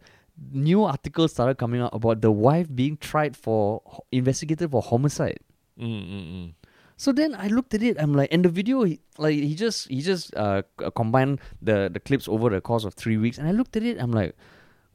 [0.52, 5.40] new articles started coming out about the wife being tried for investigated for homicide.
[5.80, 6.54] Mm, mm, mm.
[6.98, 7.98] So then I looked at it.
[8.00, 10.62] I'm like, and the video, he, like he just he just uh
[10.96, 13.98] combined the the clips over the course of three weeks, and I looked at it.
[14.00, 14.36] I'm like,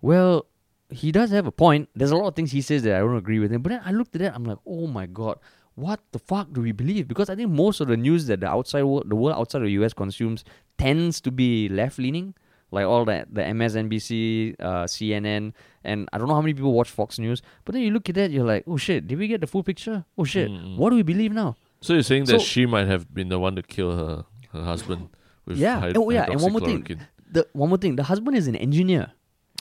[0.01, 0.47] well,
[0.91, 1.89] he does have a point.
[1.95, 3.63] There's a lot of things he says that I don't agree with him.
[3.63, 4.33] But then I looked at it.
[4.35, 5.39] I'm like, oh my god,
[5.75, 7.07] what the fuck do we believe?
[7.09, 9.67] Because I think most of the news that the outside world, the world outside of
[9.67, 10.45] the US consumes,
[10.79, 12.35] tends to be left leaning.
[12.71, 15.53] Like all that, the MSNBC, uh, CNN,
[15.85, 17.41] and I don't know how many people watch Fox News.
[17.65, 19.63] But then you look at that, you're like, oh shit, did we get the full
[19.63, 20.05] picture?
[20.19, 21.57] Oh shit, Mm, what do we believe now?
[21.81, 24.65] So you're saying that So- she might have been the one to kill her her
[24.65, 25.09] husband
[25.47, 25.81] with Yeah.
[25.81, 27.01] hyd- Oh, yeah, and one more thing.
[27.31, 29.13] The one more thing, the husband is an engineer.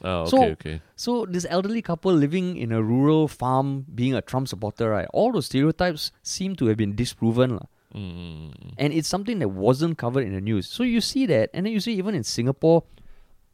[0.04, 0.82] Oh, okay, So- okay.
[0.96, 5.08] So this elderly couple living in a rural farm, being a Trump supporter, right?
[5.14, 7.66] All those stereotypes seem to have been disproven, lah.
[7.96, 10.68] Mm, and it's something that wasn't covered in the news.
[10.68, 12.84] So you see that, and then you see even in Singapore,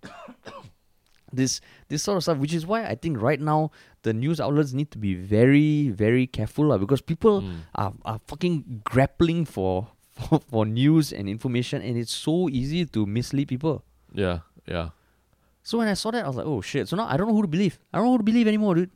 [1.31, 3.71] this this sort of stuff, which is why I think right now
[4.03, 7.59] the news outlets need to be very very careful, lah, because people Mm.
[7.75, 13.05] are are fucking grappling for, for for news and information, and it's so easy to
[13.05, 13.83] mislead people.
[14.13, 14.89] Yeah, yeah.
[15.63, 16.87] So when I saw that, I was like, oh shit.
[16.89, 17.79] So now I don't know who to believe.
[17.93, 18.91] I don't know who to believe anymore, dude.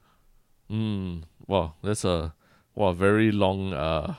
[0.71, 1.23] Mm.
[1.47, 2.33] Wow, that's a
[2.75, 4.15] wow very long uh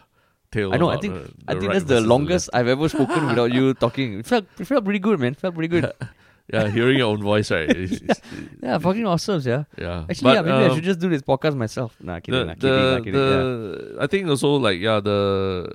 [0.50, 0.72] tale.
[0.72, 0.88] I know.
[0.88, 4.18] I think the- I think right that's the longest I've ever spoken without you talking.
[4.20, 5.32] It felt it felt pretty good, man.
[5.32, 5.92] It Felt pretty good.
[6.50, 7.68] Yeah, hearing your own voice, right?
[7.68, 8.22] It's- it's-
[8.62, 9.64] Yeah, fucking awesome, yeah.
[9.76, 10.06] yeah.
[10.08, 11.94] Actually, yeah, But, maybe I um, should just do this podcast myself.
[12.00, 13.92] Nah, kidding, the, nah, kidding, nah, the, kidding.
[13.98, 14.02] yeah.
[14.04, 15.68] I think also like yeah the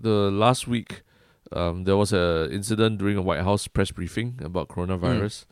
[0.00, 1.02] the last week
[1.50, 5.44] um there was a incident during a White House press briefing about Mm.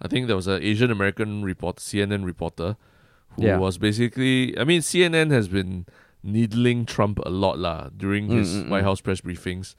[0.00, 2.76] I think there was an Asian American reporter, CNN reporter,
[3.36, 3.58] who Yeah.
[3.58, 5.86] was basically I mean CNN has been
[6.22, 8.84] needling Trump a lot lah during Mm, his mm, White mm.
[8.84, 9.74] House press briefings.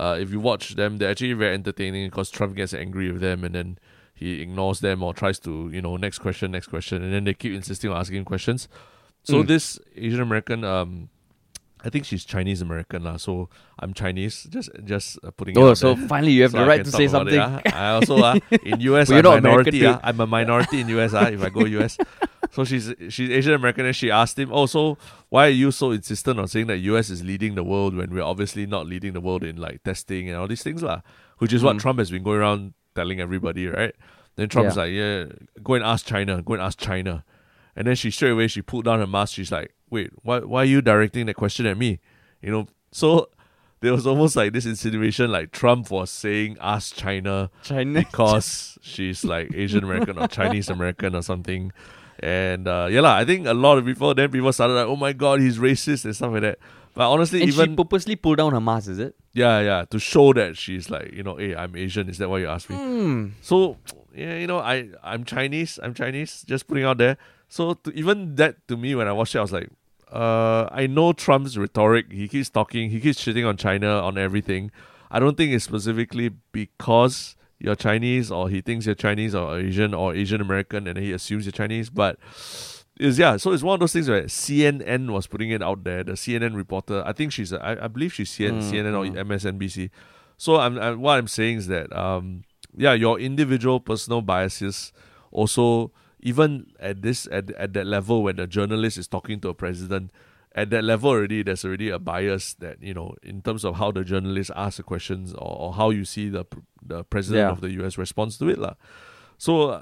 [0.00, 3.44] Uh, if you watch them, they're actually very entertaining because Trump gets angry with them
[3.44, 3.78] and then
[4.14, 7.34] he ignores them or tries to, you know, next question, next question, and then they
[7.34, 8.68] keep insisting on asking questions.
[9.24, 9.46] So Mm.
[9.48, 11.08] this Asian American, um,
[11.84, 13.16] I think she's Chinese American lah.
[13.16, 15.56] So I'm Chinese, just just uh, putting.
[15.56, 16.06] it Oh, so there.
[16.08, 17.72] finally you have So the right to say about it, something.
[17.74, 17.74] ah.
[17.74, 19.86] I also uh, in US But I'm you're not minority.
[19.86, 19.98] Ah.
[20.02, 21.12] I'm a minority in US.
[21.12, 21.98] Uh, if I go US,
[22.52, 24.96] so she's she's Asian American, and she asked him, "Oh, so
[25.28, 28.22] why are you so insistent on saying that US is leading the world when we're
[28.22, 31.00] obviously not leading the world in like testing and all these things lah?"
[31.38, 31.80] Which is what Mm.
[31.82, 33.94] Trump has been going around telling everybody, right?
[34.36, 34.82] Then Trump's Yeah.
[34.86, 35.24] like, "Yeah,
[35.66, 36.42] go and ask China.
[36.46, 37.24] Go and ask China."
[37.74, 39.34] And then she straight away she pulled down her mask.
[39.34, 42.00] She's like, "Wait, why why are you directing that question at me?"
[42.42, 43.28] You know, so
[43.80, 48.00] there was almost like this insinuation, like Trump was saying, "Ask China," China.
[48.04, 51.72] because she's like Asian American or Chinese American or something.
[52.20, 54.96] And uh, yeah, lah, I think a lot of people then people started like, "Oh
[54.96, 56.58] my god, he's racist" and stuff like that.
[56.94, 59.16] But honestly, And even she purposely pulled down her mask, is it?
[59.32, 62.10] yeah, yeah, to show that she's like, you know, hey, I'm Asian.
[62.10, 62.76] Is that why you asked me?
[62.76, 63.28] Hmm.
[63.40, 63.78] So
[64.14, 65.80] yeah, you know, I I'm Chinese.
[65.82, 66.44] I'm Chinese.
[66.46, 67.16] Just putting out there.
[67.52, 69.68] So to, even that to me, when I watched it, I was like,
[70.10, 72.10] uh, I know Trump's rhetoric.
[72.10, 72.88] He keeps talking.
[72.88, 74.70] He keeps shitting on China on everything.
[75.10, 79.92] I don't think it's specifically because you're Chinese or he thinks you're Chinese or Asian
[79.92, 81.90] or Asian American and he assumes you're Chinese.
[81.90, 82.18] But
[82.98, 86.02] is yeah, so it's one of those things where CNN was putting it out there.
[86.02, 89.04] The CNN reporter, I think she's, a, I, I believe she's CNN, Mm, CNN or
[89.04, 89.26] mm.
[89.26, 89.90] MSNBC.
[90.38, 92.44] So I'm, i what I'm saying is that um,
[92.74, 94.90] yeah, your individual personal biases
[95.30, 95.92] also
[96.22, 100.10] even at this at at that level when a journalist is talking to a president,
[100.54, 103.90] at that level already there's already a bias that you know in terms of how
[103.90, 106.44] the journalist asks the questions or, or how you see the
[106.80, 107.50] the president Yeah.
[107.52, 107.98] of the U.S.
[107.98, 108.74] responds to it lah.
[109.38, 109.70] So.
[109.70, 109.80] Uh,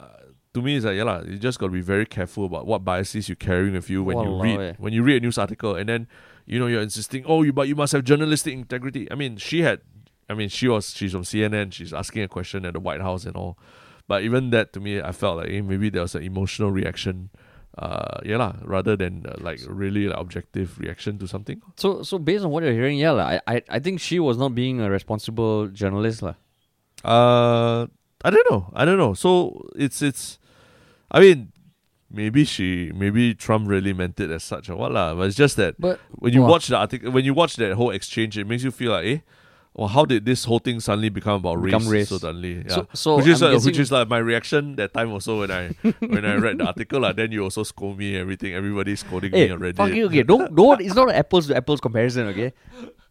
[0.53, 2.83] to me, it's like yeah, lah, you just got to be very careful about what
[2.85, 4.73] biases you're carrying with you when you read eh.
[4.79, 6.09] when you read a news article, and then
[6.45, 9.07] you know you're insisting, oh, you but you must have journalistic integrity.
[9.13, 9.79] I mean, she had,
[10.29, 13.27] I mean, she was she's from CNN, she's asking a question at the White House
[13.27, 13.59] and all,
[14.11, 17.31] but even that to me, I felt like eh, maybe there was an emotional reaction,
[17.79, 21.63] uh, yeah, lah, rather than uh, like really like, objective reaction to something.
[21.79, 24.35] So so based on what you're hearing, yeah, lah, I, I I think she was
[24.35, 26.35] not being a responsible journalist, lah.
[27.07, 27.87] Uh,
[28.27, 28.75] I don't know.
[28.75, 29.15] I don't know.
[29.15, 30.43] So it's it's,
[31.15, 31.55] I mean,
[32.11, 35.15] maybe she maybe Trump really meant it as such or what lah.
[35.15, 36.59] But it's just that But when you Wow.
[36.59, 39.19] watch the article, when you watch that whole exchange, it makes you feel like, eh,
[39.81, 42.21] well, how did this whole thing suddenly become about Become race, race.
[42.21, 42.57] suddenly?
[42.69, 42.69] Yeah.
[42.69, 45.51] so so which is I'm uh, which is like my reaction that time also when
[45.51, 45.69] I
[46.05, 47.13] when I read the article lah.
[47.17, 48.53] Then you also scold me everything.
[48.53, 49.77] Everybody's scolding Hey, me already.
[49.81, 50.23] Fucking okay.
[50.23, 50.83] Don't don't.
[50.83, 52.27] It's not an apples to apples comparison.
[52.29, 52.53] Okay.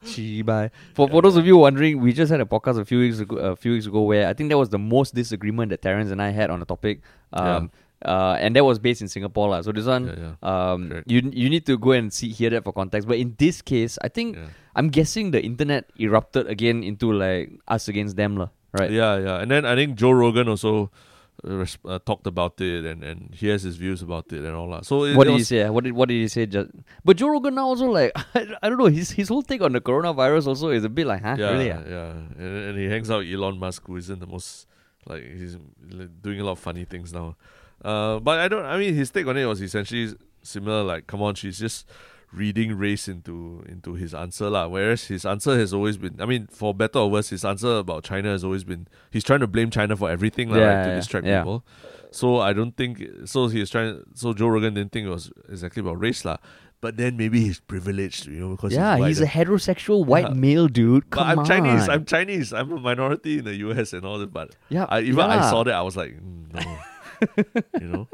[0.05, 0.69] Shibai.
[0.93, 3.37] For for those of you wondering, we just had a podcast a few weeks ago.
[3.37, 6.21] A few weeks ago, where I think that was the most disagreement that Terrence and
[6.21, 7.01] I had on the topic.
[7.33, 7.71] Um,
[8.05, 9.61] uh, and that was based in Singapore, lah.
[9.61, 11.11] So this one, Yeah, um, Correct.
[11.11, 13.07] you you need to go and see hear that for context.
[13.07, 14.47] But in this case, I think Yeah.
[14.75, 18.49] I'm guessing the internet erupted again into like us against them, lah.
[18.71, 18.91] Right.
[18.91, 19.41] Yeah, yeah.
[19.41, 20.91] And then I think Joe Rogan also
[21.43, 24.69] uh, uh, talked about it and, and he has his views about it and all
[24.71, 24.85] that.
[24.85, 25.67] So it, What did he say?
[25.69, 26.45] What did what did he say?
[26.45, 26.69] Just
[27.03, 29.73] but Joe Rogan now also like I, I don't know his his whole take on
[29.73, 31.81] the coronavirus also is a bit like huh Yeah, really ah?
[31.87, 32.11] yeah.
[32.37, 34.67] And, and he hangs out with Elon Musk, who isn't the most
[35.07, 35.57] like he's
[36.21, 37.35] doing a lot of funny things now.
[37.83, 38.65] Uh, but I don't.
[38.65, 40.13] I mean, his take on it was essentially
[40.43, 40.83] similar.
[40.83, 41.87] Like, come on, she's just
[42.31, 44.67] reading race into into his answer lah.
[44.67, 46.19] Whereas his answer has always been.
[46.19, 48.87] I mean, for better or worse, his answer about China has always been.
[49.11, 51.41] He's trying to blame China for everything lah, Yeah, right, to yeah, distract yeah.
[51.41, 51.65] people.
[52.11, 53.01] So I don't think.
[53.25, 54.03] So he's trying.
[54.13, 56.37] So Joe Rogan didn't think it was exactly about race lah.
[56.81, 60.69] But then maybe he's privileged, you know, because yeah, he's, he's a heterosexual white male
[60.69, 61.09] dude.
[61.09, 61.89] but Come I'm Chinese.
[61.89, 62.53] I'm Chinese.
[62.53, 64.31] I'm a minority in the US and all that.
[64.31, 66.77] But yeah, I, even I saw that, I was like, mm, no,
[67.81, 68.07] you know.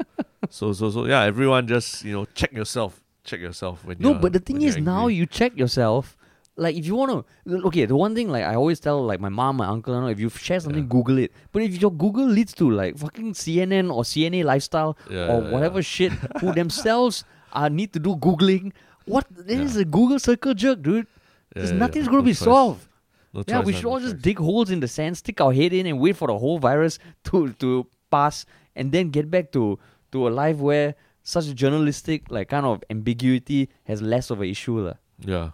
[0.50, 3.02] So so so yeah, everyone just you know check yourself.
[3.24, 6.16] Check yourself when No, but the thing is now you check yourself.
[6.58, 9.28] Like if you want to, okay, the one thing like I always tell like my
[9.28, 10.88] mom, my uncle, know, if you share something, Yeah.
[10.88, 11.32] Google it.
[11.52, 15.50] But if your Google leads to like fucking CNN or CNA lifestyle Yeah, or yeah,
[15.50, 18.72] whatever shit, who themselves uh, need to do googling,
[19.04, 19.26] what?
[19.30, 21.06] This is a Google circle jerk, dude.
[21.54, 22.38] There's nothing's going to no be choice.
[22.38, 22.86] solved.
[23.34, 25.52] No Yeah, choice, we should no all just dig holes in the sand, stick our
[25.52, 28.46] head in, and wait for the whole virus to to pass,
[28.76, 29.78] and then get back to
[30.12, 30.94] to a life where
[31.26, 34.94] such journalistic like kind of ambiguity has less of an issue, lah.
[35.18, 35.50] Yeah,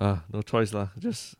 [0.00, 0.88] ah, no choice lah.
[0.98, 1.36] Just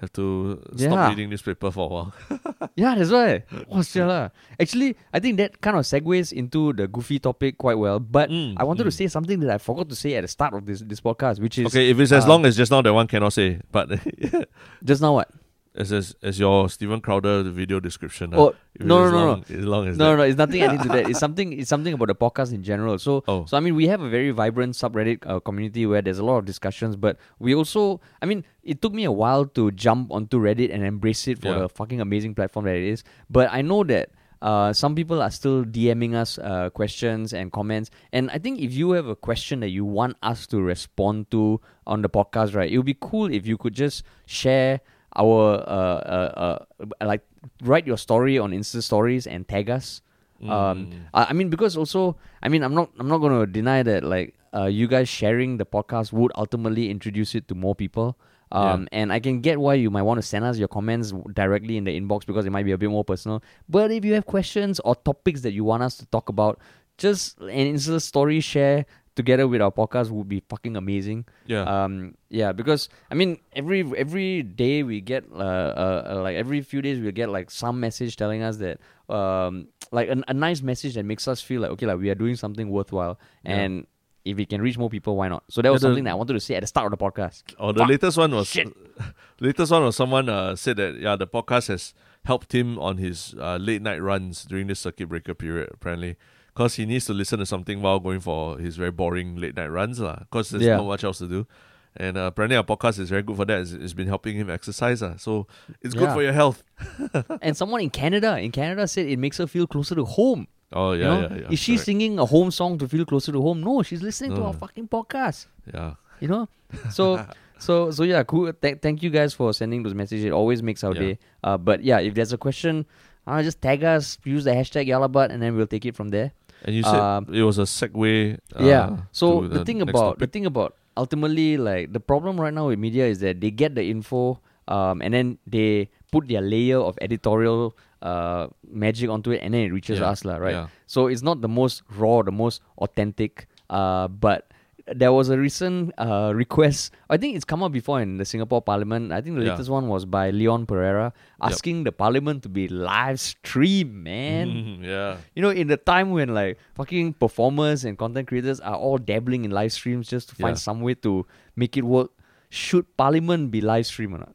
[0.00, 0.90] have to Yeah.
[0.90, 2.10] stop reading newspaper for a while.
[2.74, 3.44] Yeah, that's why.
[3.68, 4.30] What's lah?
[4.58, 8.00] Actually, I think that kind of segues into the goofy topic quite well.
[8.00, 8.96] But Mm, I wanted to mm.
[8.96, 11.58] say something that I forgot to say at the start of this this podcast, which
[11.60, 13.60] is Okay, if it's as uh, long as just now, that one cannot say.
[13.70, 13.92] But
[14.88, 15.28] just now what?
[15.74, 18.34] As as, as your Steven Crowder video description.
[18.34, 20.10] Oh, uh, no, no, no, long, As long as No, that.
[20.10, 21.08] no, no, it's nothing adding to that.
[21.10, 21.52] It's something.
[21.54, 22.98] It's something about the podcast in general.
[22.98, 23.46] So, Oh.
[23.46, 26.36] so I mean, we have a very vibrant subreddit uh, community where there's a lot
[26.36, 26.94] of discussions.
[26.94, 30.84] But we also, I mean, it took me a while to jump onto Reddit and
[30.84, 31.58] embrace it for Yeah.
[31.60, 33.02] the fucking amazing platform that it is.
[33.30, 34.10] But I know that.
[34.42, 38.72] Uh, some people are still DMing us uh, questions and comments, and I think if
[38.74, 42.66] you have a question that you want us to respond to on the podcast, right,
[42.68, 44.80] it would be cool if you could just share
[45.16, 46.64] our uh, uh,
[47.00, 47.22] uh, like
[47.62, 50.02] write your story on Insta stories and tag us.
[50.42, 50.48] Um,
[50.90, 51.00] Mm.
[51.14, 54.02] I, I mean, because also, I mean, I'm not, I'm not going to deny that,
[54.02, 58.18] like, uh, you guys sharing the podcast would ultimately introduce it to more people.
[58.50, 61.78] Um, and I can get why you might want to send us your comments directly
[61.78, 63.42] in the inbox because it might be a bit more personal.
[63.66, 66.58] But if you have questions or topics that you want us to talk about,
[66.98, 68.84] just an Insta story share
[69.14, 71.24] together with our podcast would be fucking amazing.
[71.46, 71.62] Yeah.
[71.62, 76.60] Um, yeah, because I mean, every every day we get uh, uh, uh, like every
[76.62, 78.78] few days we get like some message telling us that
[79.12, 82.14] um like a, a nice message that makes us feel like okay like we are
[82.14, 83.56] doing something worthwhile Yeah.
[83.56, 83.86] and
[84.24, 86.12] if we can reach more people why not so that was Yeah, the- something that
[86.12, 87.88] I wanted to say at the start of the podcast Oh, the Fuck.
[87.90, 88.68] latest one was Shit.
[89.40, 91.92] latest one was someone uh, said that yeah the podcast has
[92.24, 96.16] helped him on his uh, late night runs during this circuit breaker period apparently
[96.54, 99.68] because he needs to listen to something while going for his very boring late night
[99.68, 100.76] runs lah because there's Yeah.
[100.76, 101.46] not much else to do
[101.94, 103.60] And uh, apparently our podcast is very good for that.
[103.60, 105.02] It's, it's been helping him exercise.
[105.02, 105.46] Uh, so
[105.84, 106.14] it's good Yeah.
[106.16, 106.62] for your health.
[107.44, 110.46] and someone in Canada, in Canada said it makes her feel closer to home.
[110.72, 111.20] Oh, yeah, you know?
[111.20, 111.52] yeah, yeah.
[111.52, 111.84] Is she correct.
[111.84, 113.60] singing a home song to feel closer to home?
[113.60, 114.46] No, she's listening to No.
[114.46, 115.52] our fucking podcast.
[115.68, 116.00] Yeah.
[116.24, 116.48] You know?
[116.96, 117.20] So
[117.66, 118.48] so so yeah, cool.
[118.56, 120.24] Th- thank you guys for sending those messages.
[120.24, 121.00] It always makes our Yeah.
[121.12, 121.18] day.
[121.44, 122.86] Uh, but yeah, if there's a question,
[123.28, 126.32] uh, just tag us, use the hashtag YahLahBut, and then we'll take it from there.
[126.64, 128.38] And you said Um, it was a segue.
[128.54, 128.96] Uh, yeah.
[129.10, 132.78] So to the, thing about the thing about ultimately like the problem right now with
[132.78, 134.38] media is that they get the info,
[134.68, 139.62] um, and then they put their layer of editorial uh magic onto it, and then
[139.62, 140.52] it reaches Yeah, us, lah, right?
[140.52, 140.66] yeah.
[140.86, 143.48] So it's not the most raw, the most authentic.
[143.72, 144.51] Uh, but
[144.86, 146.92] there was a recent uh request.
[147.08, 149.12] I think it's come up before in the Singapore Parliament.
[149.12, 149.52] I think the Yeah.
[149.52, 154.48] latest one was by Leon Pereira asking the Parliament to be live stream, man.
[154.48, 155.16] Mhm, yeah.
[155.36, 159.44] You know, in the time when like fucking performers and content creators are all dabbling
[159.44, 160.66] in live streams just to find Yeah.
[160.66, 162.10] some way to make it work,
[162.50, 164.34] should Parliament be live stream or not?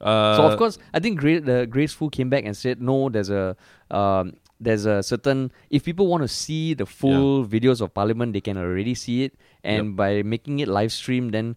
[0.00, 3.08] Uh, so of course, I think Great the Grace Fu came back and said no.
[3.08, 3.54] There's a
[3.90, 4.32] um,
[4.62, 8.56] there's a certain if people want to see the full videos of Parliament, they can
[8.56, 9.34] already see it,
[9.64, 11.56] and by making it live stream, then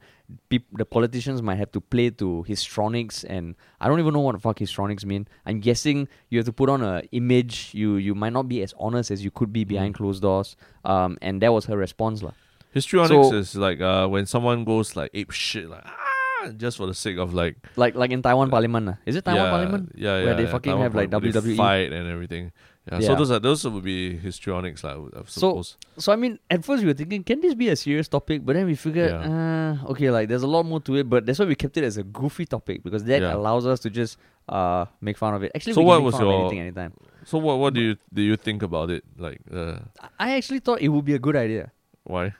[0.50, 4.34] peop- the politicians might have to play to histronics, and I don't even know what
[4.34, 5.28] the fuck histronics mean.
[5.46, 7.72] I'm guessing you have to put on a image.
[7.78, 9.98] You you might not be as honest as you could be behind Mm.
[10.02, 10.58] closed doors.
[10.84, 12.34] Um, and that was her response, lah.
[12.74, 16.88] histrionics so- is like uh, when someone goes like ape shit, like ah, just for
[16.88, 18.98] the sake of like Like like in Taiwan Parliament, lah.
[19.06, 19.84] Is it Taiwan yeah, Parliament?
[19.96, 20.26] Yeah, yeah.
[20.26, 21.56] Where they yeah, fucking Taiwan have, like, Parliament, WWE.
[21.56, 22.52] fight and everything.
[22.92, 25.78] Yeah, so those are those would be histrionics, like, I So- suppose.
[25.98, 28.46] So I mean, at first we were thinking, can this be a serious topic?
[28.46, 31.10] But then we figured, uh, okay, like there's a lot more to it.
[31.10, 33.34] But that's why we kept it as a goofy topic because that Yeah.
[33.34, 34.18] allows us to just
[34.50, 35.52] uh make fun of it.
[35.56, 36.94] Actually, So we what was fun of your- anything anytime.
[37.26, 39.04] so what what do you do you think about it?
[39.18, 39.80] Like uh,
[40.20, 41.72] I actually thought it would be a good idea
[42.04, 42.34] why?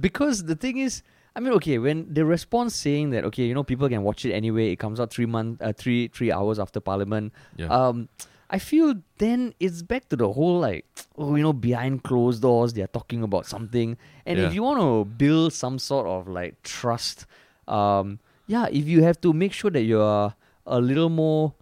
[0.00, 1.02] because the thing is,
[1.36, 4.32] I mean, okay, when the response saying that okay, you know, people can watch it
[4.32, 4.72] anyway.
[4.72, 7.32] It comes out three month, uh, three three hours after Parliament.
[7.56, 7.66] Yeah.
[7.68, 8.08] Um,
[8.52, 10.84] I feel then it's back to the whole like,
[11.16, 13.96] oh, you know, behind closed doors, they're talking about something.
[14.26, 14.46] And Yeah.
[14.46, 17.24] if you want to build some sort of like trust,
[17.66, 20.34] um, yeah, if you have to make sure that you're
[20.66, 21.54] a little more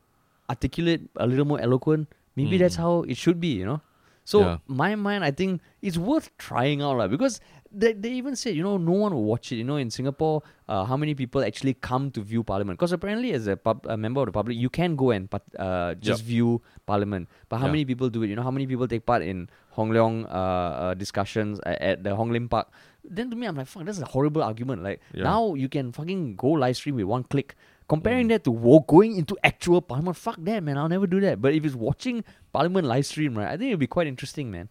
[0.50, 2.82] articulate, a little more eloquent, maybe that's Mm.
[2.82, 3.80] how it should be, you know?
[4.24, 4.58] So Yeah.
[4.66, 7.40] my mind, I think it's worth trying out, like, because
[7.72, 9.56] they, they even said, you know, no one will watch it.
[9.56, 12.78] You know, in Singapore, uh, how many people actually come to view Parliament?
[12.78, 15.94] Because apparently, as a, pub, a member of the public, you can go and uh,
[15.94, 16.26] just Yep.
[16.26, 17.28] view Parliament.
[17.48, 17.72] But how Yeah.
[17.72, 18.28] many people do it?
[18.28, 22.02] You know, how many people take part in Hong Leong uh, uh, discussions at, at
[22.04, 22.70] the Hong Lim Park?
[23.04, 24.82] Then to me, I'm like, fuck, that's a horrible argument.
[24.82, 25.22] Like Yeah.
[25.24, 27.54] now you can fucking go live stream with one click.
[27.88, 28.30] Comparing Mm.
[28.30, 30.76] that to wo- going into actual Parliament, fuck that, man.
[30.78, 31.40] I'll never do that.
[31.42, 34.68] But if it's watching Parliament live stream, right, I think it'll be quite interesting, man.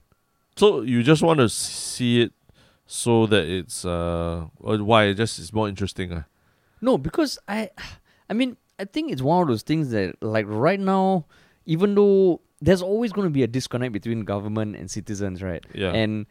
[0.56, 2.34] So you just want to see it
[2.92, 6.12] so that it's uh why it just is more interesting.
[6.12, 6.24] Uh?
[6.82, 7.70] No, because I,
[8.30, 11.26] I mean, I think it's one of those things that, like, right now,
[11.68, 15.64] even though there's always going to be a disconnect between government and citizens, right?
[15.74, 15.92] Yeah.
[15.92, 16.26] And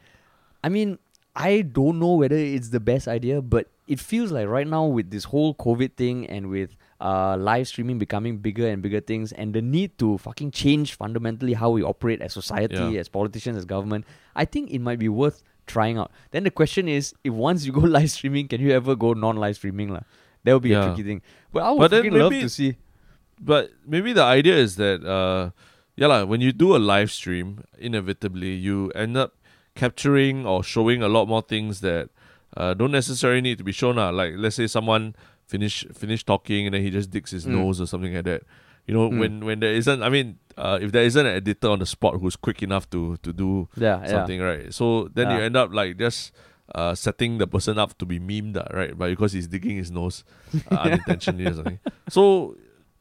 [0.64, 0.98] I mean,
[1.36, 5.10] I don't know whether it's the best idea, but it feels like right now with
[5.10, 9.54] this whole COVID thing and with uh, live streaming becoming bigger and bigger things, and
[9.54, 12.98] the need to fucking change fundamentally how we operate as society, Yeah.
[12.98, 14.04] as politicians, as government,
[14.34, 16.10] I think it might be worth trying out.
[16.32, 19.56] Then the question is, if once you go live streaming, can you ever go non-live
[19.60, 20.02] streaming, lah?
[20.44, 21.20] That would be a tricky thing.
[21.52, 22.76] But I would But fucking love to see.
[23.40, 25.50] But maybe the idea is that uh
[25.94, 29.34] yeah lah, when you do a live stream, inevitably you end up
[29.74, 32.10] capturing or showing a lot more things that
[32.56, 33.96] uh, don't necessarily need to be shown.
[33.96, 34.10] lah.
[34.10, 35.14] Like let's say someone
[35.46, 37.62] finish finish talking and then he just digs his Mm.
[37.62, 38.42] nose or something like that.
[38.86, 39.18] You know, Mm.
[39.20, 42.20] when when there isn't I mean, uh, if there isn't an editor on the spot
[42.20, 44.08] who's quick enough to to do Yeah, yeah.
[44.08, 44.74] something, right?
[44.74, 46.32] So then you end up like just
[46.74, 48.96] uh, setting the person up to be memed, ah, right?
[48.96, 50.24] But because he's digging his nose
[50.70, 51.78] uh, unintentionally or something.
[52.10, 52.56] So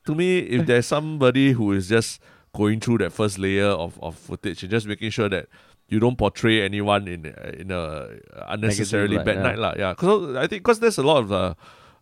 [0.05, 2.22] to me, if there's somebody who is just
[2.53, 5.47] going through that first layer of, of footage and just making sure that
[5.89, 7.26] you don't portray anyone in
[7.58, 8.10] in a
[8.47, 9.41] unnecessarily bad yeah.
[9.43, 9.74] night, lah.
[9.78, 11.53] Yeah, because I think because there's a lot of uh,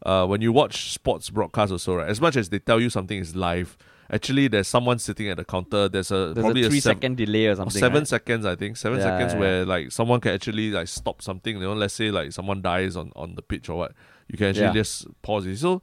[0.05, 2.09] uh, when you watch sports broadcasts also, right?
[2.09, 3.77] As much as they tell you something is live,
[4.11, 5.89] actually there's someone sitting at the counter.
[5.89, 7.79] There's a There's probably a three sev- second delay or something.
[7.79, 8.07] seven right?
[8.07, 11.55] seconds i think seven Yeah, seconds yeah, where like someone can actually like stop something
[11.57, 13.93] you know let's say like someone dies on on the pitch or what
[14.27, 14.73] you can actually Yeah.
[14.73, 15.81] just pause it so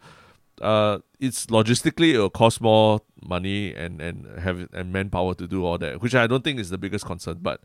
[0.61, 5.65] uh it's logistically it will cost more money and and have and manpower to do
[5.65, 7.61] all that which i don't think is the biggest concern but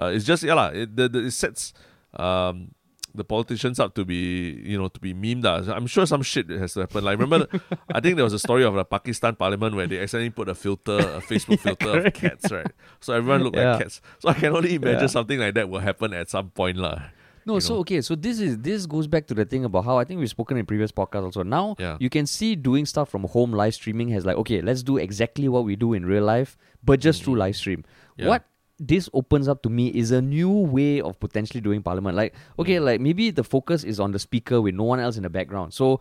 [0.00, 1.72] uh it's just yeah lah, it, the, the, it sets
[2.14, 2.72] um
[3.14, 5.44] the politicians up to be, you know, to be memed.
[5.44, 5.74] lah.
[5.74, 7.04] I'm sure some shit has happened.
[7.04, 7.04] happen.
[7.04, 7.46] Like remember,
[7.92, 10.54] I think there was a story of the Pakistan parliament where they accidentally put a
[10.54, 12.66] filter, a Facebook filter of cats, right?
[13.00, 13.72] So everyone looked Yeah.
[13.72, 14.00] like cats.
[14.18, 15.06] So I can only imagine Yeah.
[15.06, 17.02] something like that will happen at some point, lah.
[17.44, 17.80] No, you so know?
[17.80, 20.30] okay, so this is this goes back to the thing about how I think we've
[20.30, 21.42] spoken in previous podcasts also.
[21.42, 21.96] Now Yeah.
[21.98, 25.48] you can see doing stuff from home live streaming has like, okay, let's do exactly
[25.48, 27.38] what we do in real life, but just through mm.
[27.50, 27.82] live stream.
[28.16, 28.28] Yeah.
[28.28, 28.44] What
[28.86, 32.16] this opens up to me is a new way of potentially doing parliament.
[32.16, 32.84] Like, okay, Mm.
[32.84, 35.72] like maybe the focus is on the speaker with no one else in the background.
[35.72, 36.00] So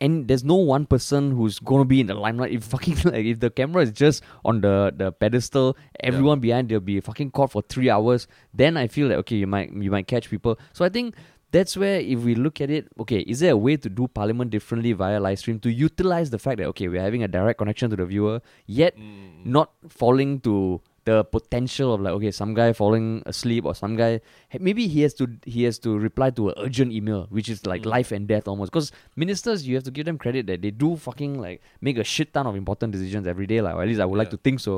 [0.00, 2.52] and there's no one person who's gonna be in the limelight.
[2.52, 6.80] If fucking like if the camera is just on the the pedestal, everyone behind they'll
[6.80, 8.28] be fucking caught for three hours.
[8.54, 10.58] Then I feel like okay, you might you might catch people.
[10.72, 11.14] So I think
[11.50, 14.50] that's where if we look at it, okay, is there a way to do parliament
[14.50, 17.88] differently via live stream to utilize the fact that okay, we're having a direct connection
[17.90, 19.46] to the viewer, yet Mm.
[19.46, 24.20] not falling to the potential of like okay some guy falling asleep or some guy
[24.68, 27.82] maybe he has to he has to reply to an urgent email which is like
[27.82, 27.90] Mm.
[27.96, 28.92] life and death almost because
[29.24, 32.32] ministers you have to give them credit that they do fucking like make a shit
[32.34, 34.60] ton of important decisions every day like or at least i would like to think
[34.68, 34.74] so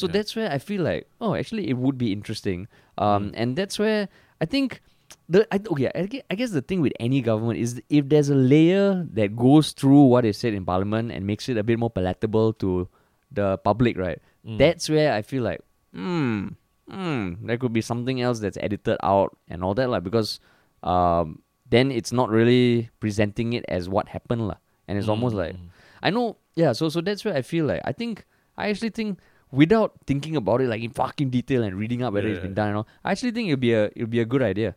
[0.00, 0.12] so Yeah.
[0.16, 2.66] that's where i feel like oh actually it would be interesting
[2.98, 3.34] um Mm.
[3.44, 4.08] and that's where
[4.40, 4.80] i think
[5.28, 8.28] the I, okay I guess, I guess the thing with any government is if there's
[8.28, 11.78] a layer that goes through what is said in parliament and makes it a bit
[11.78, 12.88] more palatable to
[13.40, 14.58] the public right Mm.
[14.58, 15.60] that's where I feel like,
[15.94, 16.48] hmm,
[16.90, 20.40] hmm, there could be something else that's edited out and all that, like because
[20.82, 24.56] um, then it's not really presenting it as what happened, lah.
[24.88, 25.68] And it's almost like Mm.
[26.02, 26.72] I know, yeah.
[26.72, 28.26] So so that's where I feel like I think
[28.58, 29.20] I actually think
[29.52, 32.54] without thinking about it like in fucking detail and reading up whether Yeah, it's been
[32.54, 34.74] done and all, I actually think it'll be a it'll be a good idea.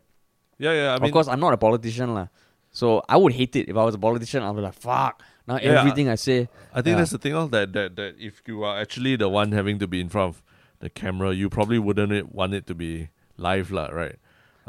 [0.58, 0.94] Yeah, yeah.
[0.94, 2.28] I mean, of course, I'm not a politician, lah.
[2.70, 4.42] So I would hate it if I was a politician.
[4.42, 5.22] I'd be like, fuck.
[5.46, 5.78] Now Yeah.
[5.78, 6.96] everything I say, I think Yeah.
[6.96, 9.86] that's the thing, oh, that, that that if you are actually the one having to
[9.86, 10.42] be in front of
[10.80, 14.16] the camera, you probably wouldn't want it to be live, lah, right?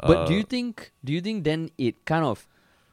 [0.00, 2.46] But do Uh, you think do you think then it kind of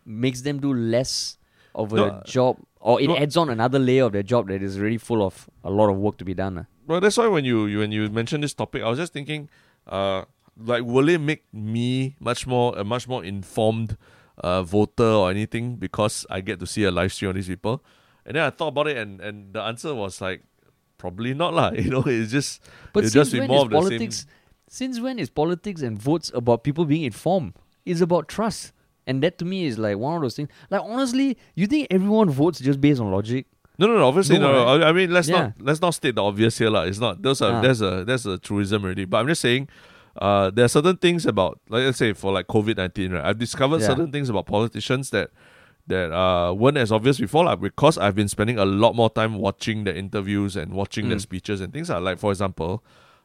[0.06, 1.38] makes them do less
[1.76, 3.18] of a No, uh, job or it no.
[3.18, 5.98] adds on another layer of their job that is really full of a lot of
[5.98, 6.66] work to be done?
[6.88, 9.50] Well, that's why when you, you when you mentioned this topic, I was just thinking,
[9.88, 10.26] uh,
[10.58, 13.98] like, will it make me much more a much more informed
[14.44, 17.84] uh, voter or anything because I get to see a live stream of these people?
[18.26, 20.44] And then I thought about it, and, and the answer was like,
[20.98, 21.72] probably not lah.
[21.76, 22.62] You know, it's just
[22.94, 24.26] But it's just be more of the same- politics
[24.68, 27.54] since when is politics and votes about people being informed?
[27.86, 28.74] It's about trust.
[29.08, 30.50] And that to me is like one of those things.
[30.72, 33.46] Like honestly, you think everyone votes just based on logic?
[33.78, 34.08] No, no, no.
[34.08, 34.78] Obviously, No, no.
[34.80, 34.86] no.
[34.88, 35.42] I mean, let's Yeah.
[35.42, 36.84] not let's not state the obvious here, lah.
[36.90, 37.22] It's not.
[37.22, 37.62] Those are Ah.
[37.62, 39.06] there's a there's a truism already.
[39.06, 39.70] But I'm just saying,
[40.18, 43.26] uh, there are certain things about, like let's say for like COVID nineteen, right?
[43.26, 43.88] I've discovered Yeah.
[43.88, 45.30] certain things about politicians that
[45.88, 49.36] that uh weren't as obvious before, like because I've been spending a lot more time
[49.36, 51.22] watching the interviews and watching their Mm.
[51.22, 51.90] speeches and things.
[51.90, 52.84] Like, like for example,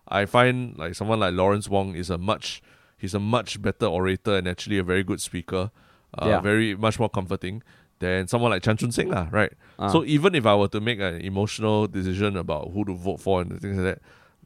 [0.09, 2.61] I find like someone like Lawrence Wong is a much
[2.99, 5.71] he's a much better orator and actually a very good speaker.
[6.19, 6.41] Uh, Yeah.
[6.41, 7.63] very much more comforting
[8.01, 9.53] than someone like Chan Chun Sing, lah, right?
[9.79, 9.89] Ah.
[9.89, 13.41] So even if I were to make an emotional decision about who to vote for
[13.43, 14.03] and things like that,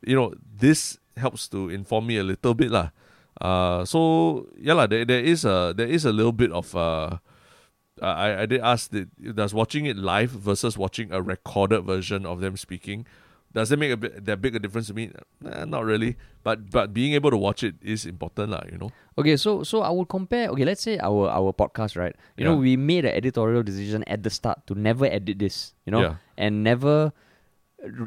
[0.06, 2.90] you know, this helps to inform me a little bit lah.
[3.40, 7.18] Uh, so yeah lah, there, there is a there is a little bit of uh,
[8.02, 12.38] I I did ask that does watching it live versus watching a recorded version of
[12.40, 13.06] them speaking,
[13.54, 15.10] does it make a bit that big a difference to me?
[15.40, 16.18] Nah, not really.
[16.42, 18.62] But but being able to watch it is important lah.
[18.70, 18.90] You know.
[19.18, 20.50] Okay, so so I would compare.
[20.50, 22.14] Okay, let's say our our podcast, right?
[22.36, 25.94] You know, we made an editorial decision at the start to never edit this, you
[25.94, 26.14] know, Yeah.
[26.38, 27.14] and never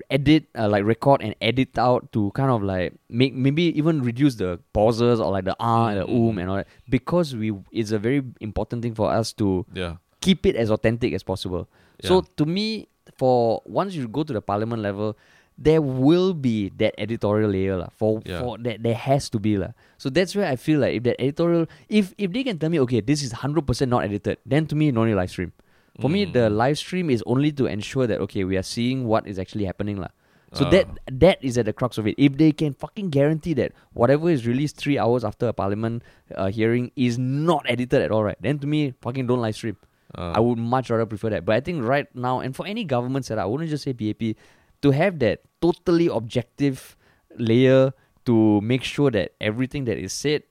[0.09, 4.35] edit, uh, like record and edit out to kind of like make maybe even reduce
[4.35, 6.29] the pauses or like the ah and the Mm.
[6.29, 9.97] um and all that because we it's a very important thing for us to Yeah.
[10.21, 11.67] keep it as authentic as possible.
[12.03, 15.17] So to me, for once you go to the parliament level,
[15.57, 17.89] there will be that editorial layer lah.
[17.97, 18.41] For Yeah.
[18.41, 19.73] for that there has to be lah.
[19.97, 22.79] So that's where I feel like if that editorial, if if they can tell me
[22.85, 25.53] okay, this is hundred percent not edited, then to me no need live stream.
[25.99, 26.55] For me, the Mm.
[26.57, 29.97] live stream is only to ensure that okay, we are seeing what is actually happening
[29.97, 30.09] lah.
[30.53, 30.69] So Ah.
[30.69, 32.15] that that is at the crux of it.
[32.17, 36.03] If they can fucking guarantee that whatever is released three hours after a parliament
[36.35, 38.37] uh, hearing is not edited at all, right?
[38.39, 39.75] Then to me, fucking don't live stream.
[40.15, 41.43] Uh, I would much rather prefer that.
[41.43, 44.37] But I think right now, and for any government setup, I wouldn't just say PAP,
[44.81, 46.95] to have that totally objective
[47.35, 47.91] layer
[48.23, 50.43] to make sure that everything that is said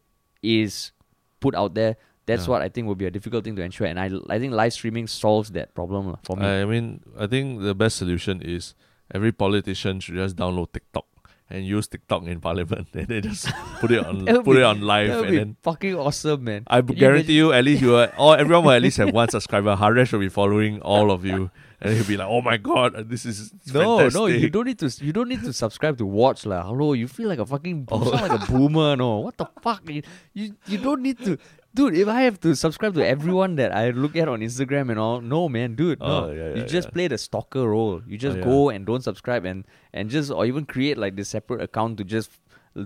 [0.42, 0.92] is
[1.40, 1.96] put out there.
[2.26, 2.50] That's Yeah.
[2.50, 3.86] what I think will be a difficult thing to ensure.
[3.86, 6.44] And I, I think live streaming solves that problem for me.
[6.46, 8.74] I mean, I think the best solution is
[9.14, 11.06] every politician should just download TikTok
[11.48, 13.46] and use TikTok in parliament, and then just
[13.78, 16.42] put it on put be- it on live, that would and be then fucking awesome,
[16.42, 16.64] man.
[16.66, 19.12] I Can guarantee imagine- you, at least you are, or everyone will at least have
[19.14, 19.76] one subscriber.
[19.76, 23.24] Haresh will be following all of you, and he'll be like, "Oh my god, this
[23.24, 24.18] is No, fantastic.
[24.18, 24.90] no, you don't need to.
[25.04, 26.64] You don't need to subscribe to watch lah.
[26.66, 27.86] Hello, you feel like a fucking.
[27.92, 28.02] Oh.
[28.10, 28.96] Sound like a boomer.
[28.96, 29.88] No, what the fuck?
[29.88, 30.02] You,
[30.34, 31.38] you you don't need to,
[31.78, 31.94] dude.
[32.02, 35.20] If I have to subscribe to everyone that I look at on Instagram and all,
[35.34, 36.12] no, man, dude, no.
[36.16, 36.96] Oh, yeah, you just yeah.
[36.98, 38.02] play the stalker role.
[38.14, 38.44] You just Oh, yeah.
[38.52, 42.04] go and don't subscribe and and just or even create like this separate account to
[42.16, 42.30] just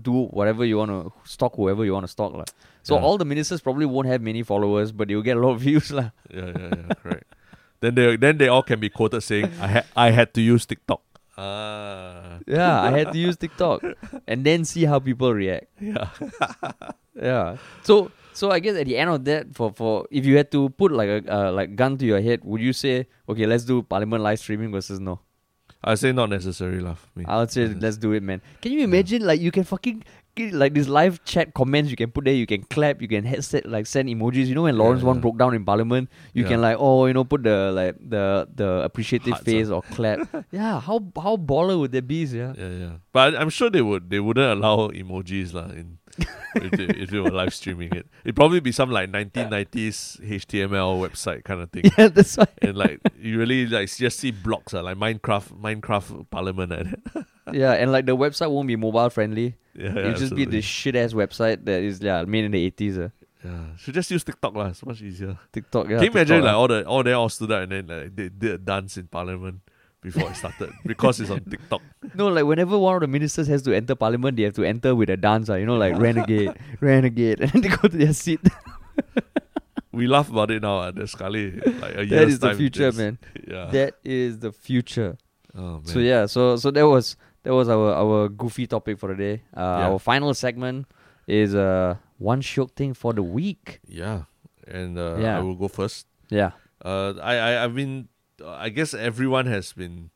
[0.09, 2.45] do whatever you want to stalk whoever you want to stalk lah.
[2.83, 3.03] So Yeah.
[3.11, 5.91] all the ministers probably won't have many followers, but they'll get a lot of views
[6.01, 6.11] lah.
[6.41, 7.29] Yeah, yeah, yeah, correct.
[7.83, 10.67] Then they then they all can be quoted saying, "I had I had to use
[10.73, 11.01] TikTok."
[11.41, 13.81] Ah, Yeah, I had to use TikTok
[14.29, 15.73] and then see how people react.
[15.81, 16.13] yeah,
[17.17, 17.57] Yeah.
[17.83, 20.69] So so I guess at the end of that, for for if you had to
[20.71, 21.19] put like a
[21.49, 24.73] uh, like gun to your head, would you say okay, let's do Parliament live streaming
[24.73, 25.21] versus no?
[25.83, 27.25] I say not necessary, for me.
[27.27, 27.77] I would say Yes.
[27.81, 28.43] let's do it, man.
[28.61, 30.05] Can you imagine like you can fucking
[30.53, 33.65] like this live chat comments you can put there, you can clap, you can headset
[33.65, 34.47] like send emojis.
[34.47, 35.23] You know when Lawrence Yeah, one yeah.
[35.23, 38.83] broke down in Parliament, you can like oh you know put the like the the
[38.85, 40.21] appreciative Hearts, face or clap.
[40.53, 42.25] yeah, how how baller would that be?
[42.25, 42.53] Yeah.
[42.59, 42.93] Yeah, yeah.
[43.13, 45.97] But I'm sure they would they wouldn't allow emojis lah in
[46.55, 48.07] if they were live streaming it.
[48.25, 51.91] It'd probably be some like 1990s HTML website kind of thing.
[51.99, 52.47] Yeah, that's why.
[52.63, 57.27] and like you really like just see blocks uh, like Minecraft Minecraft Parliament like that.
[57.53, 59.57] Yeah, and like the website won't be mobile friendly.
[59.75, 60.45] Yeah, It'll just be absolutely.
[60.47, 62.97] this shit ass website that is yeah made in the eighties.
[62.99, 63.09] Uh.
[63.45, 64.73] Yeah, should just use TikTok lah.
[64.73, 65.37] So much easier.
[65.51, 65.89] TikTok.
[65.89, 66.59] Yeah, Can you imagine TikTok, like ah.
[66.59, 69.09] all the all they all stood up and then like they did a dance in
[69.09, 69.63] Parliament
[70.03, 71.83] before it started because it's on TikTok.
[72.15, 74.95] No, like whenever one of the ministers has to enter parliament, they have to enter
[74.95, 78.13] with a dance, ah, you know, like renegade, renegade, and then they go to their
[78.13, 78.41] seat.
[79.93, 80.79] We laugh about it now.
[80.79, 81.51] Uh, there's Scully
[81.83, 83.19] like a that is the future, man.
[83.47, 83.67] Yeah.
[83.73, 85.19] That is the future.
[85.57, 85.85] oh, man.
[85.87, 89.43] So yeah, so so that was that was our our goofy topic for the day.
[89.53, 89.89] Uh, Yeah.
[89.91, 90.87] Our final segment
[91.27, 93.81] is uh one shiok thing for the week.
[93.89, 94.31] Yeah,
[94.69, 95.39] and uh, Yeah.
[95.39, 96.07] I will go first.
[96.31, 96.53] Yeah.
[96.85, 98.07] Uh, I I I've been.
[98.47, 100.11] I guess everyone has been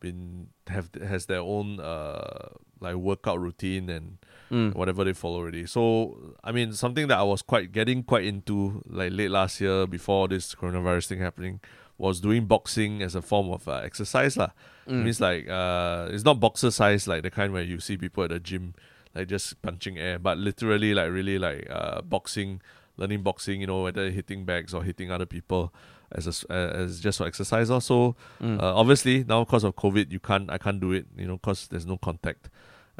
[0.00, 2.48] been have has their own uh
[2.80, 4.18] like workout routine and
[4.50, 4.74] Mm.
[4.74, 5.66] whatever they follow already.
[5.66, 9.86] So I mean, something that I was quite getting quite into like late last year
[9.86, 11.60] before this coronavirus thing happening
[11.98, 14.48] was doing boxing as a form of uh, exercise lah.
[14.88, 15.04] Mm.
[15.04, 18.30] means like uh, it's not boxer size like the kind where you see people at
[18.30, 18.72] the gym
[19.14, 22.62] like just punching air, but literally like really like uh, boxing,
[22.96, 23.60] learning boxing.
[23.60, 25.74] You know whether hitting bags or hitting other people
[26.12, 27.70] as a as just for exercise.
[27.70, 28.60] Also, Mm.
[28.62, 31.06] uh, obviously now because of COVID, you can't I can't do it.
[31.16, 32.48] You know because there's no contact.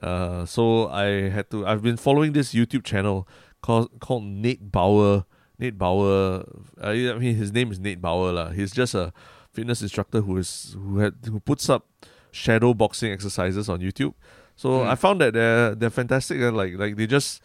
[0.02, 1.66] Uh, so I had to.
[1.66, 3.26] I've been following this YouTube channel
[3.62, 5.24] called called Nate Bower.
[5.58, 6.44] Nate Bower.
[6.80, 8.50] Uh, I mean, his name is Nate Bower lah.
[8.50, 9.12] He's just a
[9.52, 11.86] fitness instructor who is who had who puts up
[12.30, 14.14] shadow boxing exercises on YouTube.
[14.54, 14.88] So Hmm.
[14.90, 16.38] I found that they're they're fantastic.
[16.40, 17.42] And like like they just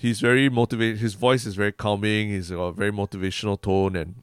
[0.00, 0.98] he's very motivated.
[0.98, 2.30] His voice is very calming.
[2.30, 4.21] He's got a very motivational tone, and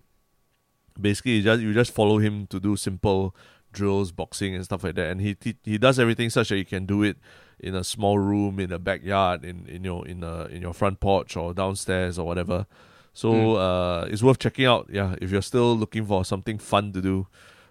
[1.01, 3.35] basically you just you just follow him to do simple
[3.71, 5.09] drills, boxing and stuff like that.
[5.11, 7.17] And he he, he does everything such that you can do it
[7.59, 10.99] in a small room, in a backyard, in in your in a in your front
[10.99, 12.65] porch or downstairs or whatever.
[13.13, 13.57] So Mm.
[13.57, 14.87] uh, it's worth checking out.
[14.91, 17.27] Yeah, if you're still looking for something fun to do